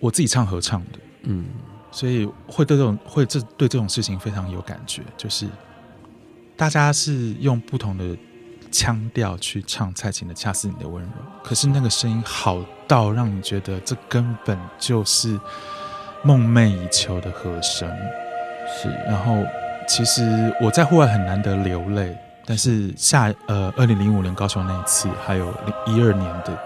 [0.00, 1.46] 我自己唱合唱的，嗯，
[1.92, 5.46] 所以会对这种会这对这种事情非常有感觉，就是
[6.56, 8.16] 大家是用不同的
[8.72, 11.10] 腔调去唱蔡琴的《恰似你的温柔》，
[11.44, 15.38] 可是那个声音好到让你觉得这根本就是
[16.24, 17.88] 梦寐以求的和声，
[18.66, 18.88] 是。
[19.06, 19.44] 然后
[19.88, 22.16] 其实我在户外很难得流泪。
[22.50, 25.52] 但是下呃，二零零五年高雄那一次，还有
[25.84, 26.58] 零一二年的，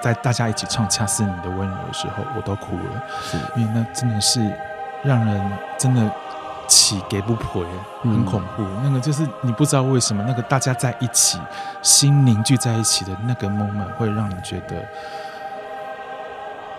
[0.00, 4.40] 在大家一起唱《恰似你的温柔》的时候，我都哭了，是因为那真的是
[5.02, 6.10] 让人真的
[6.66, 7.62] 起给不回，
[8.02, 8.62] 很恐怖。
[8.62, 11.38] 嗯、那个就是你不知道为什么，那个大家在一起，
[11.82, 14.76] 心凝聚在一起的那个 moment，会让你觉得，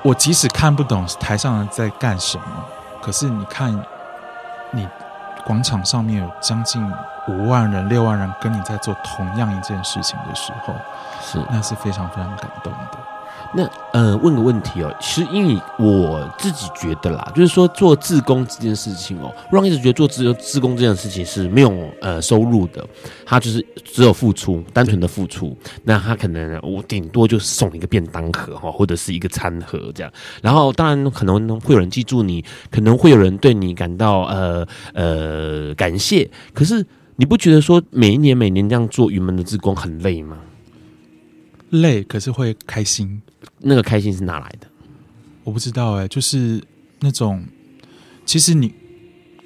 [0.01, 2.45] 我即使看不懂台上人在干什么，
[2.99, 3.79] 可是你看
[4.71, 4.89] 你。
[5.45, 6.81] 广场上面有将近
[7.27, 10.73] 五万人、六万人跟你在做同样一件事情的时候，
[11.21, 12.97] 是那是非常非常感动的。
[13.55, 22.87] 那呃，问个问题哦，其实因为我自己觉得啦，就是说做志工这件事情哦，让一直觉得做志志工这件事情是没有呃收入的，
[23.25, 25.57] 他就是只有付出，单纯的付出。
[25.83, 30.13] 那他可能我顶多就送一个便当盒哈，或者是一个餐盒这样。
[30.43, 36.29] 然后当然可能会有人记住你，可能会有人对你感到呃呃感谢。
[36.53, 36.85] 可是
[37.15, 40.37] 你不觉得说每一年每年这样做云门的志工很累吗？
[41.71, 43.19] 累，可是会开心。
[43.59, 44.67] 那个开心是哪来的？
[45.43, 46.63] 我不知道哎、欸，就是
[46.99, 47.45] 那种，
[48.25, 48.73] 其实你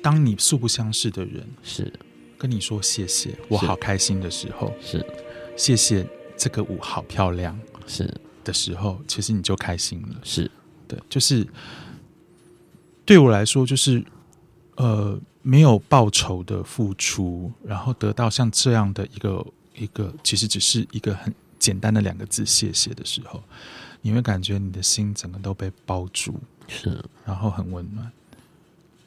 [0.01, 1.91] 当你素不相识的人是
[2.38, 5.06] 跟你说谢谢，我好开心的时候，是
[5.56, 8.12] 谢谢这个舞好漂亮是
[8.43, 10.15] 的时候，其实你就开心了。
[10.23, 10.49] 是
[10.88, 11.47] 对，就是
[13.06, 14.03] 对我来说，就是
[14.75, 21.34] 呃，没有报酬的付出，然后得到像这样的一个一个，其实只是一个很。
[21.60, 23.41] 简单的两个字“谢谢”的时候，
[24.05, 26.35] 你会感觉你的心整个都被包住，
[26.67, 28.11] 是，然后很温暖，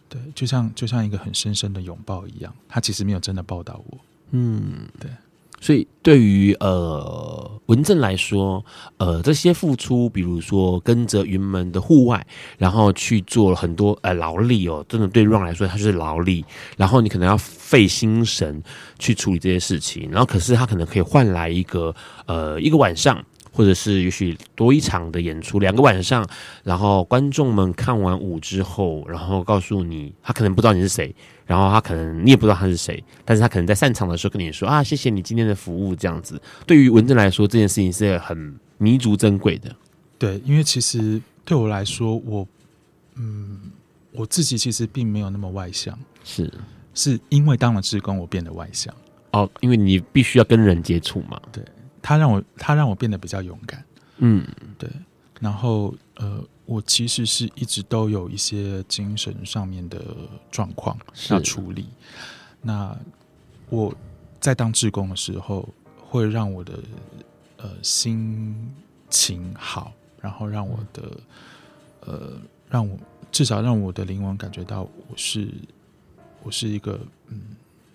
[0.08, 2.52] 对，就像就像一个很深深的拥抱一样。
[2.66, 3.98] 他其实没有真的抱到我，
[4.30, 5.10] 嗯，对。
[5.58, 8.64] 所以对于呃文正来说，
[8.98, 16.44] 呃这些付出，比如说跟着云门的户外，然后去做了很多呃劳力哦，真的对 Ron 来说，他就是劳力。
[16.76, 18.62] 然后你可能要费心神
[18.98, 21.94] 去处理这些事情，然后可是他可能可以换来一个
[22.26, 23.22] 呃一个晚上。
[23.56, 26.28] 或者是也许多一场的演出，两个晚上，
[26.62, 31.14] 然后观众们看完舞之后，然后告诉你，他可能不知道你是谁，
[31.46, 36.38] 然后他可能你也不知道他是谁，但是他可能在散场的时候跟你说啊，谢谢你今天的服务，这样子。
[36.66, 39.74] 对于文正来说，这件事情是很弥足珍贵的。
[40.18, 42.46] 对，因为其实对我来说，我
[43.14, 43.58] 嗯，
[44.12, 46.52] 我自己其实并没有那么外向，是
[46.92, 48.94] 是因为当了志工，我变得外向。
[49.32, 51.40] 哦，因为你必须要跟人接触嘛。
[51.50, 51.64] 对。
[52.06, 53.84] 他让我，他让我变得比较勇敢。
[54.18, 54.46] 嗯，
[54.78, 54.88] 对。
[55.40, 60.00] 然后，呃，我其实是一直都有一些精神上面的
[60.48, 60.96] 状况
[61.30, 61.88] 要处理。
[62.62, 62.96] 那
[63.68, 63.92] 我
[64.40, 66.78] 在当志工的时候，会让我的
[67.56, 68.72] 呃心
[69.10, 71.02] 情好，然后让我的
[72.02, 72.40] 呃
[72.70, 72.96] 让我
[73.32, 75.52] 至少让我的灵魂感觉到我是
[76.44, 77.42] 我是一个嗯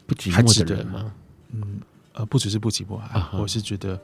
[0.06, 1.14] 不寂寞的人吗？
[1.54, 1.80] 嗯
[2.14, 3.38] 呃，不只是不急不爱，uh.
[3.40, 4.00] 我是觉得。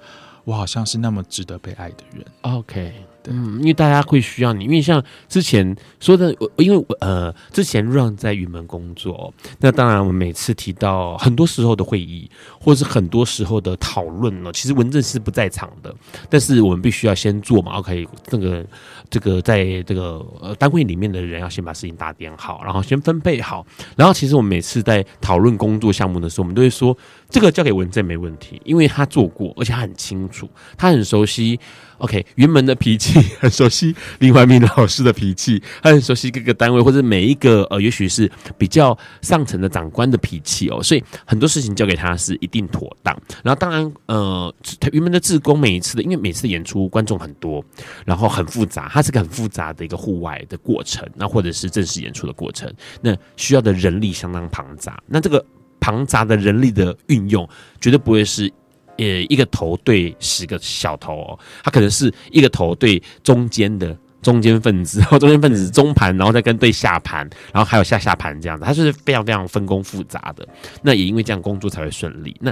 [0.47, 2.25] 我好像是那么值得被爱的人。
[2.43, 15.93] OK，嗯，因为大家会需要你，因为像之前说的，我因为我呃，之前让在云门工作，那当然我们每次提到很多时候的会议，或者是很多时候的讨论呢，其实文正是不在场的，
[16.29, 17.73] 但是我们必须要先做嘛。
[17.73, 18.65] OK，这个
[19.09, 23.65] 这个在这个呃单位里面的人要先把事情打点好，然后先分配好，
[23.95, 26.97] 然后其实我们每次在讨论工作项目的时候，我们都会说。
[27.29, 31.59] 这个交给文正没问题，因为他做过，而且他很清楚，他很熟悉。
[31.99, 43.15] OK，云门的脾气很熟悉，林怀民老师的脾气，他 很熟悉各个单位或者每一个呃，也许是比较上层的长官的脾气哦，所以很多事情交给他是一定妥当。
[43.43, 44.53] 然后当然呃，
[44.91, 47.63] 云门的志工每一次的，因为每次的演出观众很多，
[48.05, 52.71] 然后很复杂，它是个很复杂的一个户外的过程，那或者是正式演出的过程，
[53.01, 55.43] 那需要的人力相当庞杂，那这个。
[55.79, 57.47] 庞杂的人力的运用，
[57.79, 58.51] 绝对不会是，
[58.97, 70.47] 呃，一个头对十个小头哦，他可能是一个头对中间的中间分子，然后中间分子中盘，然后再跟对下盘，然后还有下下盘这样子，他是非常非常分工复杂的。
[70.81, 72.35] 那也因为这样工作才会顺利。
[72.39, 72.51] 那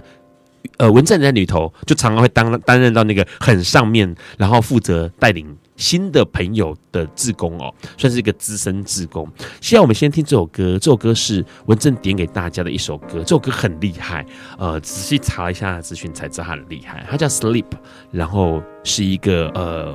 [0.77, 5.55] 呃，文正在里头就常常会担担任到那个很上面，然后负责 带领。
[5.77, 9.27] 新的朋友的志工哦，算是一个资深志工。
[9.59, 13.19] 现在我们先听这首歌，这首歌是文正点给大家的一首歌。
[13.19, 14.25] 这首歌很厉害，
[14.57, 17.05] 呃，仔细查一下资讯才知道它很厉害。
[17.09, 17.63] 它叫《Sleep》，
[18.11, 19.93] 然后是一个呃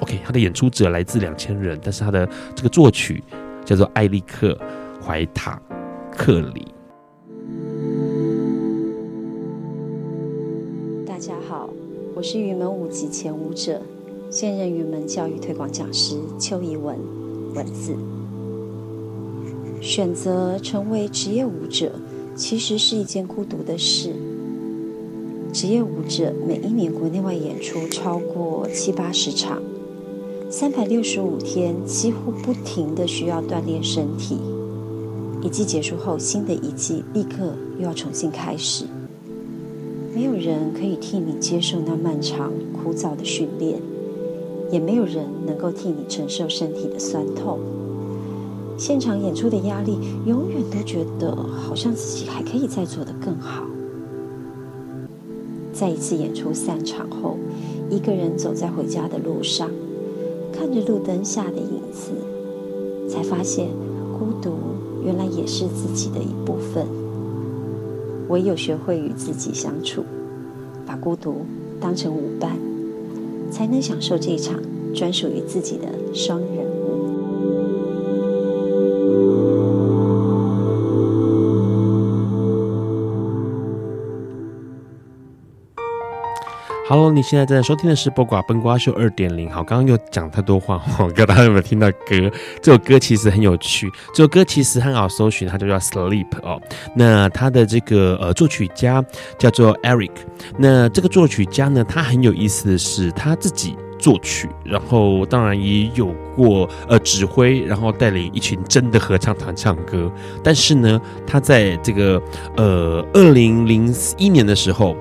[0.00, 3.22] ，OK，它的演出者来自两千人，但是它的这个作曲
[3.64, 4.52] 叫做艾利克·
[5.04, 5.60] 怀塔
[6.16, 6.66] 克里。
[11.06, 11.68] 大家好，
[12.14, 13.82] 我是云门舞集前舞者。
[14.30, 16.96] 现任云门教育推广讲师邱怡文，
[17.52, 17.96] 文字。
[19.80, 21.90] 选择成为职业舞者，
[22.36, 24.14] 其实是一件孤独的事。
[25.52, 29.60] 职业舞者每一年国内外演出超过七八十场，
[30.48, 34.38] 三百六十五天几乎不停地需要锻炼身体。
[35.42, 38.84] 一季结束后，新的一季立刻又要重新开始。
[40.14, 43.80] 没有人可以替你接受那漫长枯燥的训练。
[44.70, 47.58] 也没有人能够替你承受身体的酸痛，
[48.78, 53.64] 现场演出的压力，永远都觉得好像自己还可以再做得更好。
[55.72, 57.36] 在一次演出散场后，
[57.88, 59.70] 一个人走在回家的路上，
[60.52, 62.10] 看着路灯下的影子，
[63.08, 63.68] 才发现
[64.18, 64.52] 孤独
[65.04, 66.86] 原来也是自己的一部分。
[68.28, 70.04] 唯有学会与自己相处，
[70.86, 71.44] 把孤独
[71.80, 72.69] 当成舞伴。
[73.60, 74.58] 才能享受这一场
[74.94, 76.69] 专属于自己的双人。
[86.90, 89.48] Hello，你现在正在收听的是《播瓜崩瓜秀》二点零。
[89.48, 92.28] 好，刚刚又讲太多话，我不知道大家有没有听到歌？
[92.60, 96.60] 这首歌其实很有趣，这首歌其实很好搜寻，它就叫《Sleep》哦。
[96.96, 99.04] 那它的这个呃作曲家
[99.38, 100.10] 叫做 Eric。
[100.58, 110.10] 那这个作曲家呢，他很有意思的是，他自己作曲，然后当然也有过呃指挥，然后带领一群真的合唱团唱歌。
[110.42, 112.20] 但是呢，他在这个
[112.56, 114.96] 呃二零零一年的时候。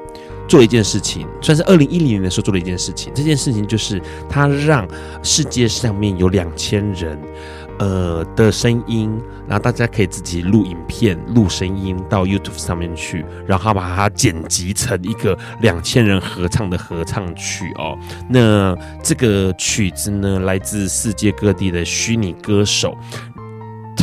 [0.50, 3.14] 做一件事情，算是二零一零年的时候做了一件事情。
[3.16, 4.86] 这件事情就是他让
[5.22, 7.18] 世界上面有两千人，
[7.78, 9.16] 呃的声音，
[9.47, 17.95] 然后大家可以自己录影片、录声音到 YouTube 上面去，然后把它剪辑成一个两千人合唱的合唱曲哦。
[18.28, 22.97] 那这个曲子呢，来自世界各地的虚拟歌手。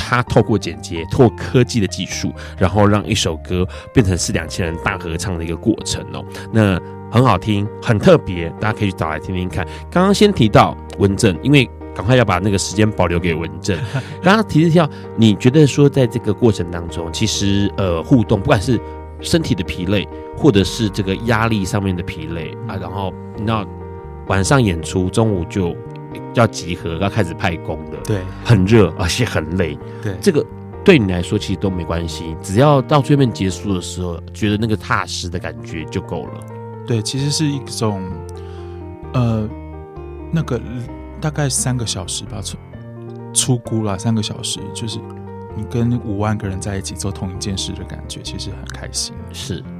[0.08, 6.24] 他透过剪接，透过科技的技术，然后让一首歌变成是两千人大合唱的一个过程哦。
[6.52, 6.80] 那
[7.10, 9.66] 很好听，很特别，大家可以去找来听听看。
[9.90, 13.76] 刚刚先提到文正，因为赶快要把那个时间保留给文正。
[14.22, 18.80] 刚刚提到，你觉得说在这个过程当中，其实呃互动，不管是
[19.20, 23.12] 身体的疲累，或者是这个压力上面的疲累啊，然后
[23.44, 23.66] 那
[24.28, 25.76] 晚上演出，中午就。
[26.36, 30.44] 要集合，要开始派工的，对，很热，而且很累，对，这个
[30.84, 36.40] 对你来说其实都没关系，只要到最后面结束的时候，觉得那个踏实的感觉就够了。
[36.86, 38.02] 对，其实是一种，
[39.14, 39.48] 呃，
[40.30, 40.60] 那个
[41.20, 42.56] 大概三个小时吧，出
[43.32, 44.98] 出估了三个小时，就是
[45.56, 49.14] 你跟五万个人在一起做同一件事的感觉，其实很开心。
[49.32, 49.75] 是，对。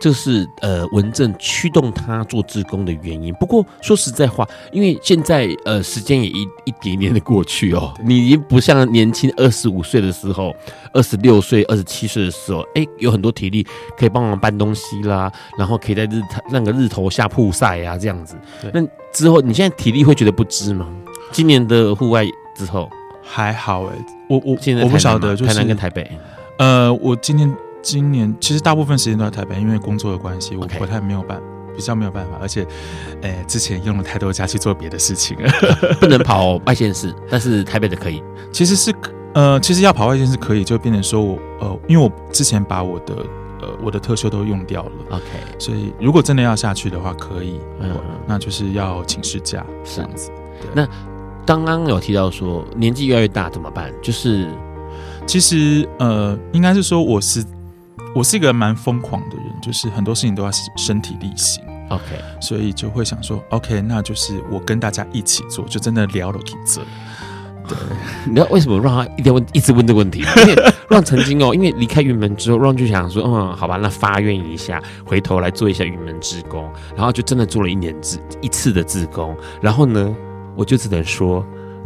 [0.00, 3.34] 这是呃文正驱动他做志工的原因。
[3.34, 10.56] 不过说实在话，因为现在呃时间也一一点一点的过去哦，你已经不像年轻二十五岁的时候，
[10.94, 18.34] 二十六岁、二十七岁的时候，哎，有很多体力可以帮忙搬东西啦，然后可以在日那个日头下曝晒呀，这样子。
[18.72, 18.80] 那
[19.12, 20.88] 之后你现在体力会觉得不支吗？
[21.30, 22.24] 今年的户外
[22.56, 22.88] 之后
[23.22, 23.92] 还好哎，
[24.30, 26.10] 我我现在我不晓得，就是台南跟台北。
[26.58, 27.54] 呃，我今年。
[27.82, 31.40] 今年其实大部分时间都在台北，因为工作的关系，我不太没有办.
[31.76, 32.66] 比较没有办法，而且，
[33.22, 35.50] 诶，之前用了太多假去做别的事情了，
[36.00, 38.22] 不能跑外县市，但是台北的可以。
[38.52, 38.92] 其实是，
[39.34, 43.14] 呃，其实要跑外县市可以，就变成说我，呃，因为我之前把我的，
[43.62, 45.24] 呃，我的特休都用掉了，OK，
[45.58, 50.30] 所以如果真的要下去的话，可以，嗯，那就是要请事假这样子。
[50.74, 50.86] 那
[51.46, 53.90] 刚刚有提到说年纪越来越大怎么办？
[54.02, 54.50] 就是，
[55.24, 57.42] 其实，呃，应该是说我是。
[58.14, 61.62] 我是一个蛮疯狂的人，就是很多事情都要身体力行。
[61.90, 62.04] OK，
[62.40, 66.80] 所以就会想说，OK，那就是我跟大家一起做，就真的聊了几次。
[67.68, 67.76] 对，
[68.26, 70.20] 你知道为什么让他一定要问，一直问这个问题？
[70.42, 80.14] 因为让曾经哦，因为离开云门之后，让就想说，嗯，好吧，那发愿一下，回头来做一下云门志工，然后就真的做了一年志一次的志工，然后呢，
[80.56, 81.44] 我就只能说，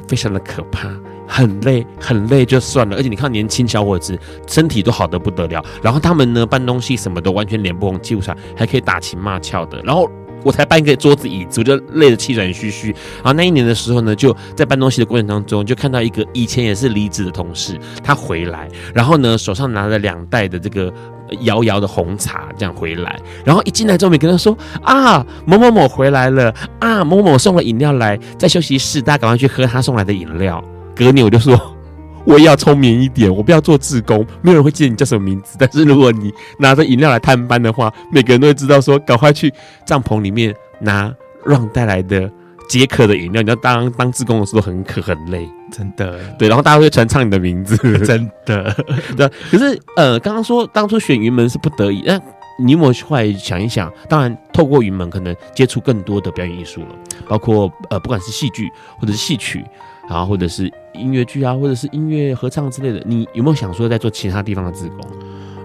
[0.09, 0.89] 非常的可怕。
[1.27, 9.81] 很累，很累就算了，而且你看年轻小伙子身体都好得不得了，然后他们呢搬东西什么的完全脸不红气不喘，还可以打情骂俏的。
[9.83, 10.09] 然后
[10.43, 12.89] 我才搬一个桌子椅子，我就累得气喘吁吁。
[13.17, 20.93] 然后那一年的时候呢，就在搬东西的过程当中，就看到一个以前也是离职的同事，他回来，然后呢手上拿着两袋的这个
[21.41, 30.63] 摇摇的红茶这样回来，然后一进来之后，没跟他说啊某某某回来了啊某某送了饮料来，在休息室，大家赶快去喝他送来的饮料。
[30.95, 31.59] 隔年我就说，
[32.25, 35.57] 我也要聪明一点，我不要做志工，没有人会记得你叫什么名字。
[35.61, 39.53] 但是如果你拿着饮料来探班的话，每个人都会知道说，赶快去
[39.85, 41.15] 帐篷里面拿
[41.45, 42.31] Ron 带来的
[42.69, 43.43] 解渴的饮料。
[43.43, 46.19] 你要当当志工的时候很渴很累，真的。
[46.39, 47.77] 对，然后大家会传唱你的名字，
[48.07, 48.75] 真的。
[49.17, 52.19] 对，可是呃，刚刚说当初选云门是不得已，那
[52.59, 53.93] 你有没有后来想一想？
[54.09, 56.89] 当然，透过云门可能接触更多的表演艺术了，
[57.29, 59.63] 包括呃，不管是戏剧或者是戏曲。
[60.09, 65.01] 然后或者是音乐剧啊，或者是音乐合唱之类的，你有没有想说在做其他地方的自工？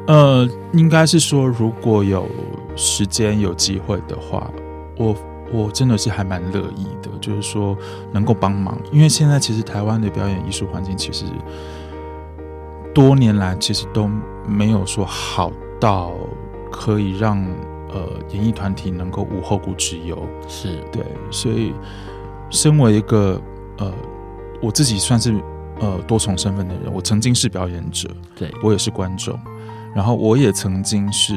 [0.07, 2.27] 呃，应该是说如果有
[2.75, 4.49] 时间有机会的话，
[4.97, 5.15] 我
[5.51, 7.77] 我真的是还蛮乐意的，就是说
[8.11, 11.25] 能够帮忙，因为现在其实台湾的表演艺术环境其实
[12.93, 14.09] 多年来其实都
[14.47, 16.13] 没有说好到
[16.71, 17.37] 可以让
[17.91, 20.17] 呃演艺团体能够无后顾之忧，
[20.47, 21.73] 是对，所以
[22.49, 23.39] 身为一个
[23.77, 23.93] 呃。
[24.61, 25.33] 我自己算是
[25.79, 29.39] 呃多重身份的人，我曾经是表演者，对，我也是观众，
[29.95, 31.33] 然后我也曾经是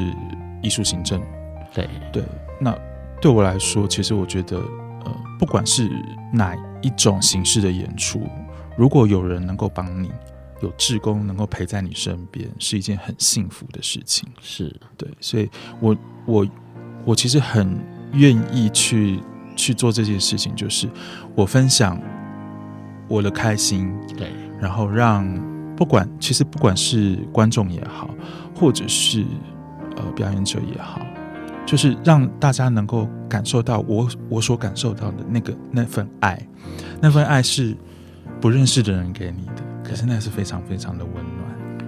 [0.61, 1.21] 艺术行政，
[1.73, 2.23] 对对。
[2.59, 2.77] 那
[3.21, 4.57] 对我来说，其实我觉得
[5.05, 5.89] 呃，不管是
[6.33, 8.21] 哪一种形式的演出，
[8.77, 10.11] 如果有人能够帮你，
[10.61, 14.27] 有志工能够陪在你身边，是一件很幸福的事情。
[14.41, 15.49] 是对，所以
[15.79, 15.95] 我
[16.25, 16.47] 我
[17.05, 17.79] 我其实很
[18.11, 19.19] 愿意去
[19.55, 20.89] 去做这件事情，就是
[21.35, 21.97] 我分享。
[23.13, 24.27] 我的开心，对，
[24.59, 25.23] 然后让
[25.77, 28.09] 不管其实不管是观众也好，
[28.55, 29.23] 或者是
[29.95, 30.99] 呃表演者也好，
[31.63, 36.39] 就是让大家能够感受到我我所感受到的那个那份爱，
[36.99, 37.77] 那份爱是
[38.41, 41.43] 不认识的人给你的，可是那是非常非常的温暖。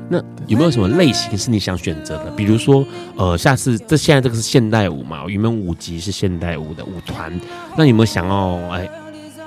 [0.08, 2.30] 那有没有什么类型是你想选择的？
[2.36, 2.86] 比如说，
[3.18, 7.34] 呃，下次这现在这个是现代舞嘛，云门舞集是现代舞的舞团，
[7.76, 8.88] 那有没有想要哎？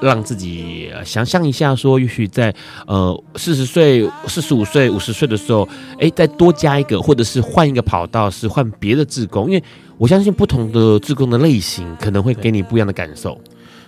[0.01, 2.55] 让自己想象一下，说也许在
[2.87, 5.69] 呃四十岁、四十五岁、五十岁的时候，
[5.99, 9.63] 哎，再多加一个，或者是换一个跑道，是换别的志工，因为
[9.97, 13.39] 我相信不同的志工的类型可能会给你不一样的感受。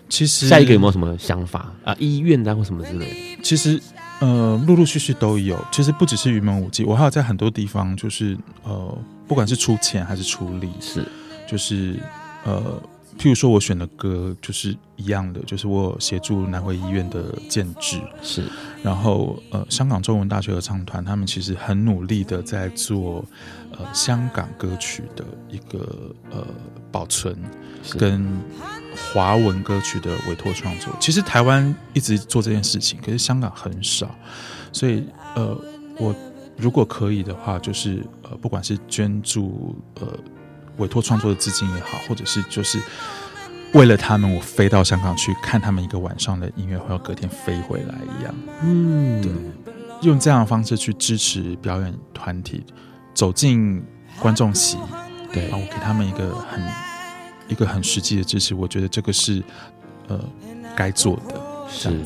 [0.08, 1.94] 其实下一个有没有什么想法啊？
[1.98, 3.42] 医院啊或什么之类的？
[3.42, 3.80] 其实
[4.18, 5.56] 呃，陆陆续续都有。
[5.70, 8.98] 其实不只是云门舞集，我还有在很多地方，就是呃，
[9.28, 11.04] 不管是出钱还是出力，是
[11.48, 11.96] 就是
[12.44, 12.82] 呃。
[13.18, 18.44] 譬如说，我选的歌就是一样的，就是我协助南回医院的建制，是。
[18.82, 23.22] 然后，呃，香港中文大学合唱团他们其实很努力的在做，
[23.72, 26.46] 呃，香港歌曲的一个呃
[26.90, 27.36] 保存，
[27.98, 28.26] 跟
[29.12, 30.90] 华文歌曲的委托创作。
[30.98, 34.14] 其实台湾一直做这件事情，可是香港很少。
[34.72, 35.04] 所以，
[35.34, 35.54] 呃，
[35.98, 36.14] 我
[36.56, 40.06] 如果可以的话，就是呃，不管是捐助，呃。
[40.80, 42.80] 委托创作的资金也好，或者是就是
[43.72, 48.34] 为了他们，我飞到香港去看他们一个晚上的音乐会，要隔天飞回来一样。
[48.62, 49.32] 嗯，对。
[50.02, 52.64] 用这样的方式去支持表演团体，
[53.12, 53.84] 走进
[54.18, 54.78] 观众席，
[55.30, 56.60] 对，然后给他们一个很
[57.48, 59.42] 一个很实际的支持，我觉得这个是
[60.08, 60.18] 呃
[60.74, 61.38] 该做的，
[61.70, 62.02] 是。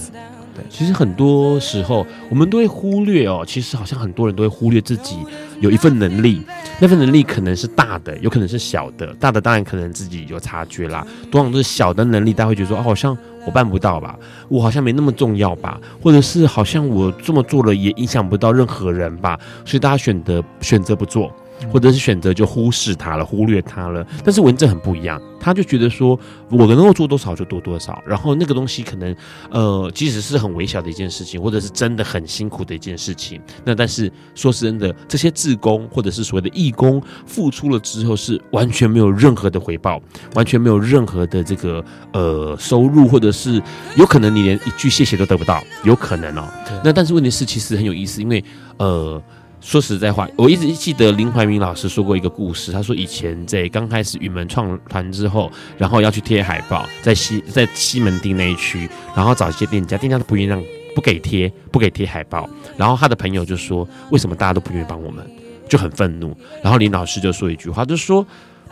[0.54, 5.16] 对，其实很多时候我们都会忽略哦，其实好像很多人都会忽略自己
[5.60, 6.40] 有一份能力，
[6.80, 9.06] 那份能力可能是大的，有可能是小的。
[9.14, 14.16] 大的当然可能自己有察觉啦，多数都是小的能力，大家会觉得说，哦，好像我办不到吧，
[14.48, 21.30] 我好像没那么重要吧，或者是好像我这么做了也影响不到任何人吧，所以大家选择选择不做。
[21.72, 24.06] 或者是选择就忽视他了，忽略他了。
[24.24, 26.18] 但是文正很不一样，他就觉得说，
[26.50, 28.02] 我能够做多少就多多少。
[28.06, 29.14] 然后那个东西可能，
[29.50, 40.00] 呃，即使是很微小的一件事情，或者是真的很辛苦的一件事情，那但是说是真的，这些志工或者是所谓的义工付出了之后，是完全没有任何的回报，
[40.34, 43.62] 完全没有任何的这个呃收入，或者是
[43.96, 46.48] 有可能你连一句谢谢都得不到，有可能哦。
[46.82, 48.44] 那但是问题是，其实很有意思，因为
[48.78, 49.22] 呃。
[49.64, 52.70] 说实在话，我一直记得林怀民老师说过一个故事。
[52.70, 58.86] 他说以前在刚开始云门创团之后，然后要去贴海报，在西在西门町那一区，
[59.16, 60.62] 然后找一些店家，店家都不愿意让，
[60.94, 62.48] 不给贴，不给贴海报。
[62.76, 65.26] 然后他的朋友就说：“为什么大家都不愿意帮我们？”
[65.66, 66.36] 就很愤怒。
[66.62, 68.24] 然后林老师就说一句话，就说：“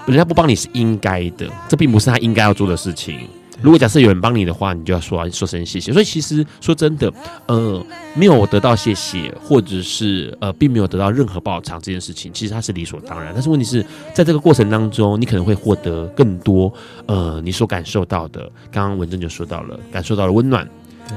[0.04, 3.20] 人家不帮你是应该的，这并不是他应该要做的事情。”
[3.62, 5.92] 如果假设有人帮你的话，你就要说说声谢谢。
[5.92, 7.12] 所以其实说真的，
[7.46, 7.84] 呃，
[8.14, 13.32] 没有得到谢谢，或者是呃，并没有得到任何报偿这件事情，其实它是理所当然。
[13.32, 16.72] 但是问题是在这个过程当中，你可能会获得更多，
[17.06, 18.50] 呃，你所感受到的。
[18.70, 20.68] 刚刚文正就说到了，感受到了温暖，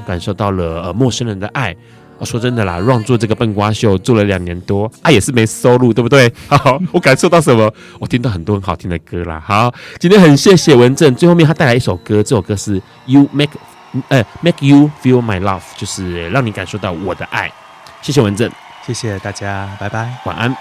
[0.06, 1.76] 感受到了呃陌生人的爱。
[2.18, 6.32] 我说真的啦，Ron 做这个笨瓜秀做了两年多，啊也是没收入，对不对？
[6.48, 7.70] 好，我感受到什么？
[8.00, 9.38] 我听到很多很好听的歌啦。
[9.44, 13.58] 好，今天很谢谢文正，最后面他带来一首歌，这首歌是 You Make，
[14.08, 17.52] 呃，Make You Feel My Love，就是让你感受到我的爱。
[18.00, 18.50] 谢谢文正，
[18.86, 20.56] 谢谢大家，拜拜，晚安。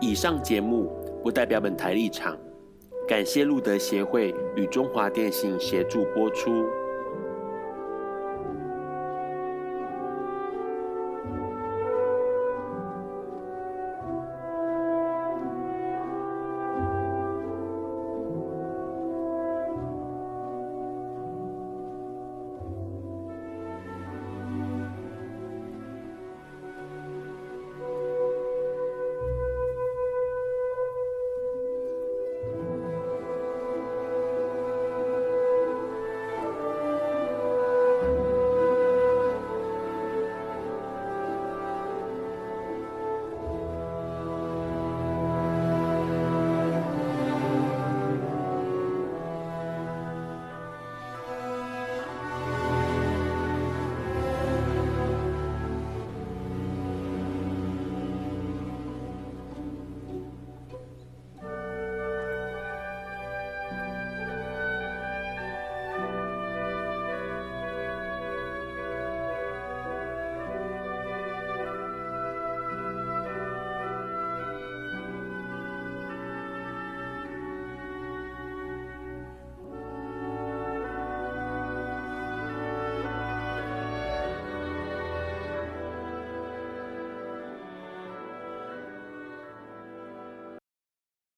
[0.00, 0.90] 以上节目
[1.24, 2.36] 不代表本台立场。
[3.06, 6.66] 感谢路德协会与中华电信协助播出。